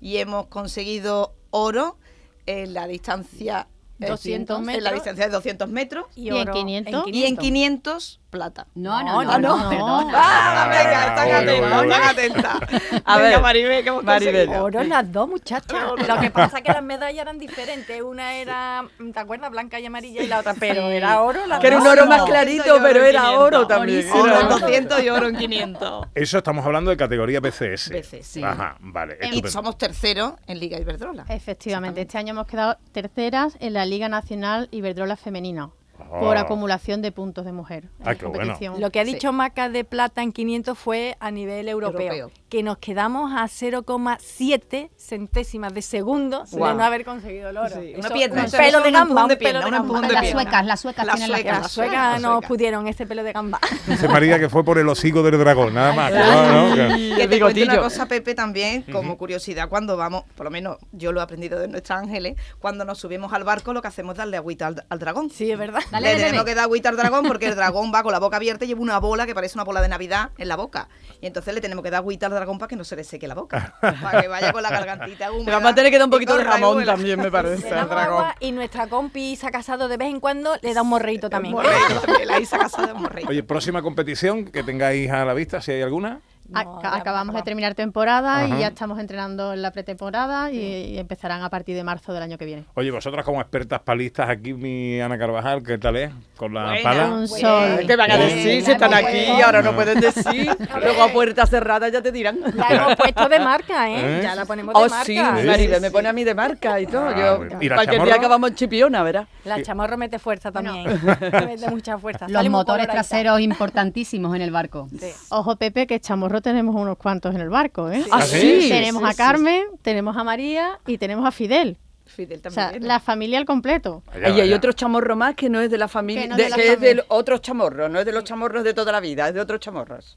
y 0.00 0.18
hemos 0.18 0.46
conseguido 0.48 1.34
oro 1.50 1.98
en 2.46 2.74
la 2.74 2.86
distancia 2.86 3.66
eh, 4.00 4.06
200 4.06 4.58
en 4.60 4.66
la 4.66 4.72
metros. 4.72 4.94
distancia 4.94 5.24
de 5.26 5.30
200 5.32 5.68
metros 5.68 6.06
Y 6.16 6.28
en 6.28 6.34
oro 6.48 6.52
500. 6.54 7.04
y 7.12 7.24
en 7.24 7.36
500 7.36 8.19
plata. 8.30 8.66
No, 8.74 9.02
No, 9.02 9.22
no, 9.24 9.24
no, 9.24 9.38
no, 9.38 9.38
no, 9.38 9.58
no. 9.64 9.68
perdona. 9.70 10.12
Ah, 10.14 10.68
venga, 10.70 11.06
están 11.06 11.28
Oro, 11.28 11.36
atentas, 11.36 11.82
están 11.82 12.02
atentas. 12.02 13.02
A 13.04 13.18
ver, 13.18 13.40
Maribel, 13.40 13.86
hemos 13.88 14.04
Maribel. 14.04 14.48
Oro 14.50 14.82
las 14.84 15.12
dos, 15.12 15.28
muchachas. 15.28 15.78
Lo 16.06 16.20
que 16.20 16.30
pasa 16.30 16.58
es 16.58 16.64
que 16.64 16.72
las 16.72 16.82
medallas 16.82 17.22
eran 17.22 17.38
diferentes. 17.38 18.00
Una 18.02 18.34
era, 18.34 18.84
¿te 19.12 19.18
acuerdas? 19.18 19.50
Blanca 19.50 19.78
y 19.80 19.86
amarilla 19.86 20.22
y 20.22 20.26
la 20.26 20.38
otra, 20.40 20.54
pero 20.54 20.82
era 20.88 21.20
oro. 21.20 21.46
las 21.46 21.60
Que 21.60 21.66
era 21.66 21.78
un 21.78 21.86
oro 21.86 22.06
más 22.06 22.22
clarito, 22.22 22.78
pero 22.82 23.02
era 23.04 23.20
500. 23.22 23.42
oro 23.46 23.66
también. 23.66 24.10
Oro 24.12 24.40
en 24.40 24.46
oro. 24.46 24.58
200 24.58 25.02
y 25.02 25.08
oro 25.08 25.28
en 25.28 25.36
500. 25.36 26.06
Eso 26.14 26.38
estamos 26.38 26.64
hablando 26.64 26.90
de 26.90 26.96
categoría 26.96 27.40
BCS. 27.40 27.90
BCS. 27.90 28.42
Ajá, 28.44 28.76
vale. 28.80 29.18
Y 29.32 29.42
somos 29.48 29.76
terceros 29.76 30.34
en 30.46 30.60
Liga 30.60 30.78
Iberdrola. 30.78 31.24
Efectivamente, 31.28 32.02
este 32.02 32.18
año 32.18 32.30
hemos 32.30 32.46
quedado 32.46 32.78
terceras 32.92 33.56
en 33.60 33.72
la 33.74 33.84
Liga 33.86 34.08
Nacional 34.08 34.68
Iberdrola 34.70 35.16
Femenina. 35.16 35.70
Por 36.10 36.36
Oh. 36.36 36.40
acumulación 36.40 37.02
de 37.02 37.12
puntos 37.12 37.44
de 37.44 37.52
mujer. 37.52 37.84
en 37.84 37.90
Ah, 38.00 38.04
la 38.10 38.14
qué 38.16 38.26
bueno. 38.26 38.40
competición. 38.40 38.80
Lo 38.80 38.90
que 38.90 39.00
ha 39.00 39.04
Sí. 39.04 39.12
dicho 39.14 39.32
Maca 39.32 39.68
de 39.68 39.84
plata 39.84 40.22
en 40.22 40.32
500 40.32 40.76
fue 40.76 41.16
a 41.20 41.30
nivel 41.30 41.68
europeo, 41.68 42.12
Europeo. 42.12 42.30
que 42.48 42.62
nos 42.64 42.78
quedamos 42.78 43.32
a 43.36 43.46
0,7 43.48 44.90
centésimas 44.96 45.72
de 45.74 45.82
segundo 45.82 46.44
de 46.50 46.56
Guau. 46.56 46.76
no 46.76 46.84
haber 46.84 47.04
conseguido 47.04 47.50
el 47.50 47.56
oro. 47.56 47.68
Sí, 47.68 47.90
Eso, 47.92 48.00
una 48.00 48.08
pierna, 48.10 48.44
un 48.44 48.50
pelo 48.50 48.80
de 48.80 48.90
gamba, 48.90 49.22
un 49.22 49.28
de 49.28 49.36
pelo 49.36 49.58
de 49.60 49.64
de 49.66 50.12
Las 50.12 50.30
suecas, 50.30 50.64
las 50.66 50.80
suecas 50.80 51.06
Las 51.06 51.14
tienen 51.16 51.30
la 51.30 51.36
suecas, 51.38 51.50
cara. 51.52 51.62
Las 51.62 51.72
suecas 51.72 52.20
no 52.22 52.40
pudieron 52.40 52.86
ese 52.88 53.06
pelo 53.06 53.22
de 53.22 53.32
gamba. 53.32 53.60
Dice 53.86 54.08
María 54.08 54.38
que 54.38 54.48
fue 54.48 54.64
por 54.64 54.78
el 54.78 54.88
hocico 54.88 55.22
del 55.22 55.38
dragón, 55.38 55.74
nada 55.74 55.92
más. 55.92 56.10
que 56.12 56.18
no, 56.18 56.68
no, 56.68 56.74
que- 56.74 57.14
Que 57.16 57.28
te 57.28 57.40
cuento 57.40 57.62
una 57.62 57.78
cosa, 57.78 58.06
Pepe, 58.06 58.34
también, 58.34 58.82
como 58.90 59.16
curiosidad, 59.16 59.68
cuando 59.68 59.96
vamos, 59.96 60.24
por 60.34 60.44
lo 60.44 60.50
menos 60.50 60.78
yo 60.92 61.12
lo 61.12 61.20
he 61.20 61.22
aprendido 61.22 61.58
de 61.58 61.68
nuestros 61.68 61.98
ángeles, 61.98 62.36
cuando 62.58 62.84
nos 62.84 62.98
subimos 62.98 63.32
al 63.32 63.44
barco 63.44 63.72
lo 63.72 63.82
que 63.82 63.88
hacemos 63.88 64.14
es 64.14 64.18
darle 64.18 64.36
agüita 64.38 64.66
al, 64.68 64.84
al 64.88 64.98
dragón. 64.98 65.30
Sí, 65.30 65.50
es 65.50 65.58
verdad. 65.58 65.80
Dale, 66.00 66.14
Le 66.14 66.24
tenemos 66.24 66.44
que 66.44 66.54
dar 66.54 66.64
agüita 66.64 66.88
al 66.88 66.96
dragón 66.96 67.26
porque 67.26 67.46
el 67.46 67.56
dragón 67.56 67.92
va 67.94 68.02
con 68.02 68.12
la 68.12 68.18
boca 68.18 68.36
abierta 68.36 68.64
y 68.64 68.68
lleva 68.68 68.80
una 68.80 68.98
bola 68.98 69.26
que 69.26 69.34
parece 69.34 69.56
una 69.56 69.64
bola 69.64 69.80
de 69.82 69.88
Navidad 69.88 70.30
en 70.38 70.48
la 70.48 70.56
boca. 70.56 70.88
Y 71.20 71.26
entonces 71.26 71.54
le 71.54 71.60
tenemos 71.60 71.82
que 71.82 71.90
dar 71.90 71.98
agüita 71.98 72.26
al 72.26 72.32
dragón 72.32 72.58
para 72.58 72.68
que 72.68 72.76
no 72.76 72.84
se 72.84 72.96
le 72.96 73.04
seque 73.04 73.28
la 73.28 73.34
boca. 73.34 73.74
para 73.80 74.22
que 74.22 74.28
vaya 74.28 74.52
con 74.52 74.62
la 74.62 74.70
gargantita 74.70 75.30
húmeda. 75.30 75.46
Le 75.46 75.52
vamos 75.52 75.72
a 75.72 75.74
tener 75.74 75.90
que 75.90 75.98
dar 75.98 76.06
un 76.06 76.10
poquito 76.10 76.36
de 76.36 76.44
jamón 76.44 76.84
también, 76.84 77.20
me 77.20 77.30
parece, 77.30 77.72
al 77.72 77.88
dragón. 77.88 78.18
agua 78.18 78.36
y 78.40 78.52
nuestra 78.52 78.86
compi 78.86 79.36
se 79.36 79.46
ha 79.46 79.50
casado 79.50 79.88
de 79.88 79.96
vez 79.96 80.08
en 80.08 80.20
cuando, 80.20 80.56
le 80.62 80.74
da 80.74 80.82
un 80.82 80.88
morreito 80.88 81.28
también. 81.30 81.54
Morreito 81.54 82.00
también, 82.00 82.28
la 82.28 82.40
Isa 82.40 82.58
Casada 82.58 82.88
de 82.88 82.94
Morreito. 82.94 83.28
Oye, 83.28 83.42
próxima 83.42 83.82
competición 83.82 84.46
que 84.46 84.62
tengáis 84.62 85.10
a 85.10 85.24
la 85.24 85.34
vista, 85.34 85.60
si 85.60 85.72
hay 85.72 85.82
alguna. 85.82 86.20
Ac- 86.52 86.64
No, 86.64 86.70
acabamos 86.78 86.94
de 86.94 87.00
acabamos. 87.00 87.44
terminar 87.44 87.74
temporada 87.74 88.44
Ajá. 88.44 88.56
y 88.56 88.60
ya 88.60 88.68
estamos 88.68 88.98
entrenando 88.98 89.52
en 89.52 89.62
la 89.62 89.70
pretemporada 89.70 90.50
y, 90.50 90.58
y 90.58 90.98
empezarán 90.98 91.42
a 91.42 91.50
partir 91.50 91.76
de 91.76 91.84
marzo 91.84 92.12
del 92.12 92.22
año 92.22 92.38
que 92.38 92.44
viene. 92.44 92.64
Oye, 92.74 92.90
vosotras 92.90 93.24
como 93.24 93.40
expertas 93.40 93.80
palistas 93.80 94.28
aquí, 94.28 94.52
mi 94.54 95.00
Ana 95.00 95.18
Carvajal, 95.18 95.62
¿qué 95.62 95.78
tal 95.78 95.96
es? 95.96 96.10
Con 96.36 96.54
la 96.54 96.64
Buena. 96.66 96.82
pala. 96.82 97.06
Un 97.08 97.28
sol. 97.28 97.80
¿Qué 97.86 97.96
van 97.96 98.10
a 98.10 98.16
decir? 98.16 98.64
Si 98.64 98.70
están 98.72 98.94
aquí, 98.94 99.26
ahora 99.44 99.62
no 99.62 99.74
pueden 99.74 100.00
decir. 100.00 100.50
Luego 100.82 101.02
a 101.02 101.08
puerta 101.08 101.46
cerrada 101.46 101.88
ya 101.88 102.00
te 102.02 102.10
dirán. 102.12 102.40
La 102.54 102.68
hemos 102.68 102.96
puesto 102.96 103.28
de 103.28 103.38
marca, 103.40 103.88
¿eh? 103.90 104.18
¿Eh? 104.18 104.20
Ya 104.22 104.34
la 104.34 104.44
ponemos 104.46 104.74
de 104.74 104.80
Oh, 104.80 104.88
marca. 104.88 105.04
sí, 105.04 105.16
Sí, 105.16 105.46
Maribel 105.46 105.76
sí, 105.76 105.80
me 105.80 105.90
pone 105.90 106.08
a 106.08 106.12
mí 106.12 106.24
de 106.24 106.34
marca 106.34 106.80
y 106.80 106.86
todo. 106.86 107.08
Ah, 107.08 107.14
Yo. 107.16 107.44
¿Y 107.60 107.68
la 107.68 107.76
cualquier 107.76 108.00
chamorro? 108.00 108.18
día 108.20 108.28
vamos 108.28 108.50
en 108.50 108.56
chipiona, 108.56 109.02
verás. 109.02 109.26
La 109.44 109.62
chamorro 109.62 109.96
mete 109.96 110.18
fuerza 110.18 110.50
también. 110.50 110.84
mete 111.20 111.68
mucha 111.70 111.98
fuerza. 111.98 112.26
Los 112.28 112.48
motores 112.48 112.88
traseros 112.88 113.40
importantísimos 113.40 114.34
en 114.34 114.42
el 114.42 114.50
barco. 114.50 114.88
Sí. 114.98 115.10
Ojo, 115.30 115.56
Pepe, 115.56 115.86
que 115.86 116.00
chamorro 116.00 116.39
tenemos 116.40 116.74
unos 116.74 116.96
cuantos 116.98 117.34
en 117.34 117.40
el 117.40 117.48
barco, 117.48 117.90
¿eh? 117.90 118.04
¿Ah, 118.10 118.22
sí? 118.22 118.66
Tenemos 118.68 119.02
Sí, 119.02 119.08
a 119.08 119.10
sí, 119.12 119.16
Carmen, 119.16 119.64
tenemos 119.82 120.16
a 120.16 120.24
María 120.24 120.78
y 120.86 120.98
tenemos 120.98 121.24
a 121.26 121.30
Fidel. 121.30 121.76
Fidel 122.06 122.40
O 122.44 122.50
sea, 122.50 122.64
también. 122.70 122.88
la 122.88 122.98
familia 122.98 123.38
al 123.38 123.44
completo. 123.44 124.02
Y 124.16 124.40
hay 124.40 124.52
otro 124.52 124.72
chamorro 124.72 125.14
más 125.14 125.34
que 125.36 125.48
no 125.48 125.60
es 125.60 125.70
de 125.70 125.78
la 125.78 125.86
familia, 125.88 126.22
Que 126.22 126.28
no 126.28 126.36
de- 126.36 126.42
de 126.44 126.50
la 126.50 126.56
que 126.56 126.72
es 126.72 126.80
de 126.80 127.04
otros 127.08 127.40
chamorros, 127.40 127.88
no 127.90 128.00
es 128.00 128.04
de 128.06 128.12
los 128.12 128.24
chamorros 128.24 128.64
de 128.64 128.74
toda 128.74 128.90
la 128.90 128.98
vida, 129.00 129.28
es 129.28 129.34
de 129.34 129.40
otros 129.40 129.60
chamorros. 129.60 130.16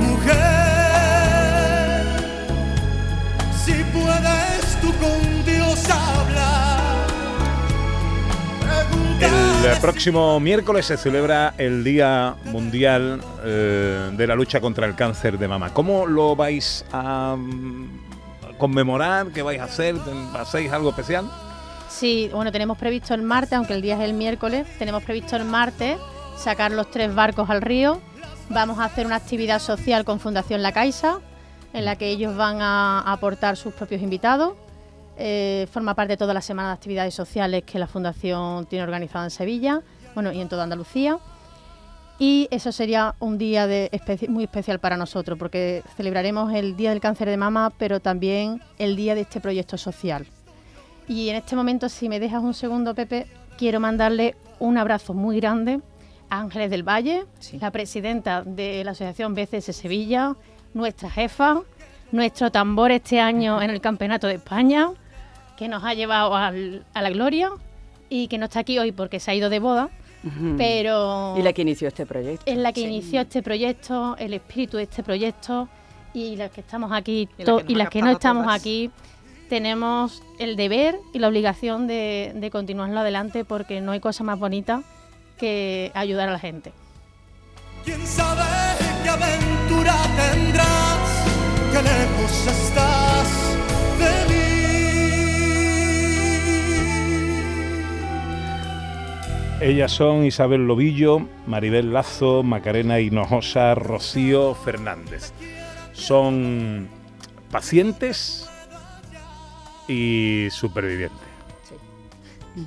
Mujer, 0.00 0.34
si 3.64 3.72
puedes 3.92 4.80
tú 4.80 4.92
con 4.98 5.33
El 9.64 9.80
próximo 9.80 10.38
miércoles 10.40 10.84
se 10.84 10.98
celebra 10.98 11.54
el 11.56 11.84
Día 11.84 12.36
Mundial 12.44 13.22
eh, 13.42 14.10
de 14.12 14.26
la 14.26 14.34
Lucha 14.34 14.60
contra 14.60 14.86
el 14.86 14.94
Cáncer 14.94 15.38
de 15.38 15.48
Mama. 15.48 15.72
¿Cómo 15.72 16.06
lo 16.06 16.36
vais 16.36 16.84
a 16.92 17.34
mm, 17.34 18.56
conmemorar? 18.58 19.28
¿Qué 19.28 19.40
vais 19.42 19.58
a 19.58 19.64
hacer? 19.64 19.96
¿Hacéis 20.34 20.70
algo 20.70 20.90
especial? 20.90 21.30
Sí, 21.88 22.28
bueno, 22.30 22.52
tenemos 22.52 22.76
previsto 22.76 23.14
el 23.14 23.22
martes, 23.22 23.54
aunque 23.54 23.72
el 23.72 23.80
día 23.80 23.94
es 23.94 24.02
el 24.02 24.12
miércoles, 24.12 24.66
tenemos 24.78 25.02
previsto 25.02 25.34
el 25.36 25.46
martes 25.46 25.96
sacar 26.36 26.70
los 26.70 26.90
tres 26.90 27.14
barcos 27.14 27.48
al 27.48 27.62
río. 27.62 28.02
Vamos 28.50 28.78
a 28.78 28.84
hacer 28.84 29.06
una 29.06 29.16
actividad 29.16 29.60
social 29.60 30.04
con 30.04 30.20
Fundación 30.20 30.62
La 30.62 30.72
Caixa, 30.72 31.20
en 31.72 31.86
la 31.86 31.96
que 31.96 32.08
ellos 32.08 32.36
van 32.36 32.60
a 32.60 33.00
aportar 33.00 33.56
sus 33.56 33.72
propios 33.72 34.02
invitados. 34.02 34.52
Eh, 35.16 35.66
forma 35.70 35.94
parte 35.94 36.14
de 36.14 36.16
toda 36.16 36.34
la 36.34 36.40
semana 36.40 36.68
de 36.68 36.74
actividades 36.74 37.14
sociales 37.14 37.62
que 37.64 37.78
la 37.78 37.86
Fundación 37.86 38.66
tiene 38.66 38.82
organizada 38.82 39.24
en 39.24 39.30
Sevilla, 39.30 39.80
bueno, 40.14 40.32
y 40.32 40.40
en 40.40 40.48
toda 40.48 40.64
Andalucía. 40.64 41.18
Y 42.18 42.46
eso 42.50 42.70
sería 42.72 43.14
un 43.18 43.38
día 43.38 43.66
de 43.66 43.90
especi- 43.92 44.28
muy 44.28 44.44
especial 44.44 44.78
para 44.78 44.96
nosotros, 44.96 45.36
porque 45.38 45.82
celebraremos 45.96 46.52
el 46.52 46.76
Día 46.76 46.90
del 46.90 47.00
Cáncer 47.00 47.28
de 47.28 47.36
Mama, 47.36 47.72
pero 47.76 48.00
también 48.00 48.60
el 48.78 48.94
día 48.96 49.14
de 49.14 49.22
este 49.22 49.40
proyecto 49.40 49.76
social. 49.78 50.26
Y 51.08 51.28
en 51.28 51.36
este 51.36 51.56
momento, 51.56 51.88
si 51.88 52.08
me 52.08 52.20
dejas 52.20 52.42
un 52.42 52.54
segundo, 52.54 52.94
Pepe, 52.94 53.26
quiero 53.58 53.78
mandarle 53.80 54.36
un 54.60 54.78
abrazo 54.78 55.12
muy 55.12 55.38
grande 55.40 55.80
a 56.30 56.38
Ángeles 56.40 56.70
del 56.70 56.82
Valle, 56.82 57.24
la 57.60 57.70
presidenta 57.70 58.42
de 58.42 58.82
la 58.84 58.92
Asociación 58.92 59.34
BCS 59.34 59.74
Sevilla, 59.76 60.34
nuestra 60.72 61.10
jefa, 61.10 61.62
nuestro 62.12 62.50
tambor 62.50 62.90
este 62.92 63.20
año 63.20 63.60
en 63.60 63.70
el 63.70 63.80
Campeonato 63.80 64.26
de 64.28 64.34
España, 64.34 64.88
que 65.56 65.68
nos 65.68 65.84
ha 65.84 65.94
llevado 65.94 66.34
al- 66.34 66.84
a 66.94 67.02
la 67.02 67.10
gloria 67.10 67.50
y 68.08 68.28
que 68.28 68.38
no 68.38 68.46
está 68.46 68.60
aquí 68.60 68.78
hoy 68.78 68.92
porque 68.92 69.20
se 69.20 69.30
ha 69.30 69.34
ido 69.34 69.48
de 69.50 69.58
boda, 69.60 69.88
pero 70.56 71.34
Y 71.38 71.42
la 71.42 71.52
que 71.52 71.62
inició 71.62 71.88
este 71.88 72.06
proyecto. 72.06 72.44
es 72.50 72.56
la 72.58 72.72
que 72.72 72.80
inició 72.80 73.20
este 73.20 73.42
proyecto, 73.42 74.16
el 74.18 74.34
espíritu 74.34 74.76
de 74.78 74.84
este 74.84 75.02
proyecto 75.02 75.68
y 76.12 76.36
las 76.36 76.50
que 76.50 76.60
estamos 76.60 76.92
aquí 76.92 77.28
Y 77.38 77.44
la 77.44 77.62
que 77.62 77.74
las 77.74 77.88
que 77.90 78.02
no 78.02 78.10
estamos 78.10 78.44
todas. 78.44 78.60
aquí 78.60 78.90
tenemos 79.48 80.22
el 80.38 80.56
deber 80.56 80.96
y 81.12 81.18
la 81.18 81.28
obligación 81.28 81.86
de, 81.86 82.32
de 82.34 82.50
continuarlo 82.50 83.00
adelante 83.00 83.44
porque 83.44 83.80
no 83.80 83.92
hay 83.92 84.00
cosa 84.00 84.24
más 84.24 84.38
bonita 84.38 84.82
que 85.38 85.90
ayudar 85.94 86.28
a 86.28 86.32
la 86.32 86.38
gente. 86.38 86.72
¿Quién 87.84 88.04
sabe 88.06 88.42
qué 89.02 89.08
aventura 89.10 89.94
tendrás? 90.16 91.26
Qué 91.72 91.82
lejos 91.82 92.46
estás 92.46 92.93
Ellas 99.64 99.92
son 99.92 100.26
Isabel 100.26 100.66
Lobillo, 100.66 101.26
Maribel 101.46 101.90
Lazo, 101.90 102.42
Macarena 102.42 103.00
Hinojosa, 103.00 103.74
Rocío 103.74 104.54
Fernández. 104.54 105.32
Son 105.94 106.86
pacientes 107.50 108.46
y 109.88 110.48
supervivientes 110.50 111.18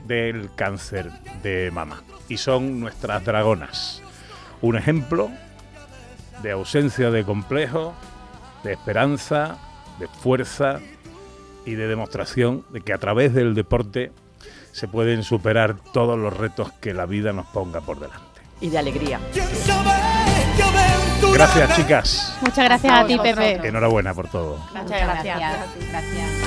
del 0.08 0.50
cáncer 0.56 1.12
de 1.44 1.70
mama. 1.70 2.02
Y 2.30 2.38
son 2.38 2.80
nuestras 2.80 3.24
dragonas. 3.24 4.02
Un 4.64 4.76
ejemplo 4.76 5.30
de 6.42 6.50
ausencia 6.50 7.12
de 7.12 7.24
complejo, 7.24 7.94
de 8.64 8.74
esperanza, 8.74 9.60
de 10.00 10.08
fuerza 10.08 10.80
y 11.64 11.76
de 11.76 11.88
demostración 11.88 12.66
de 12.72 12.82
que 12.82 12.94
a 12.94 12.98
través 12.98 13.36
del 13.36 13.54
deporte 13.54 14.12
se 14.72 14.88
pueden 14.88 15.24
superar 15.24 15.76
todos 15.94 16.18
los 16.18 16.36
retos 16.36 16.72
que 16.74 16.94
la 16.94 17.06
vida 17.06 17.34
nos 17.34 17.48
ponga 17.48 17.82
por 17.82 18.00
delante. 18.00 18.42
Y 18.62 18.70
de 18.70 18.78
alegría. 18.78 19.20
¿Quién 19.34 19.48
sabe 19.48 19.92
qué 20.56 20.64
aventura 20.64 21.34
Gracias, 21.34 21.76
chicas. 21.76 22.38
Muchas 22.42 22.66
gracias 22.66 22.94
a, 22.94 23.06
ti, 23.06 23.18
Pepe. 23.18 23.68
Enhorabuena 23.68 24.14
por 24.14 24.28
todo. 24.28 24.58
Muchas 24.74 25.02
gracias. 25.02 26.47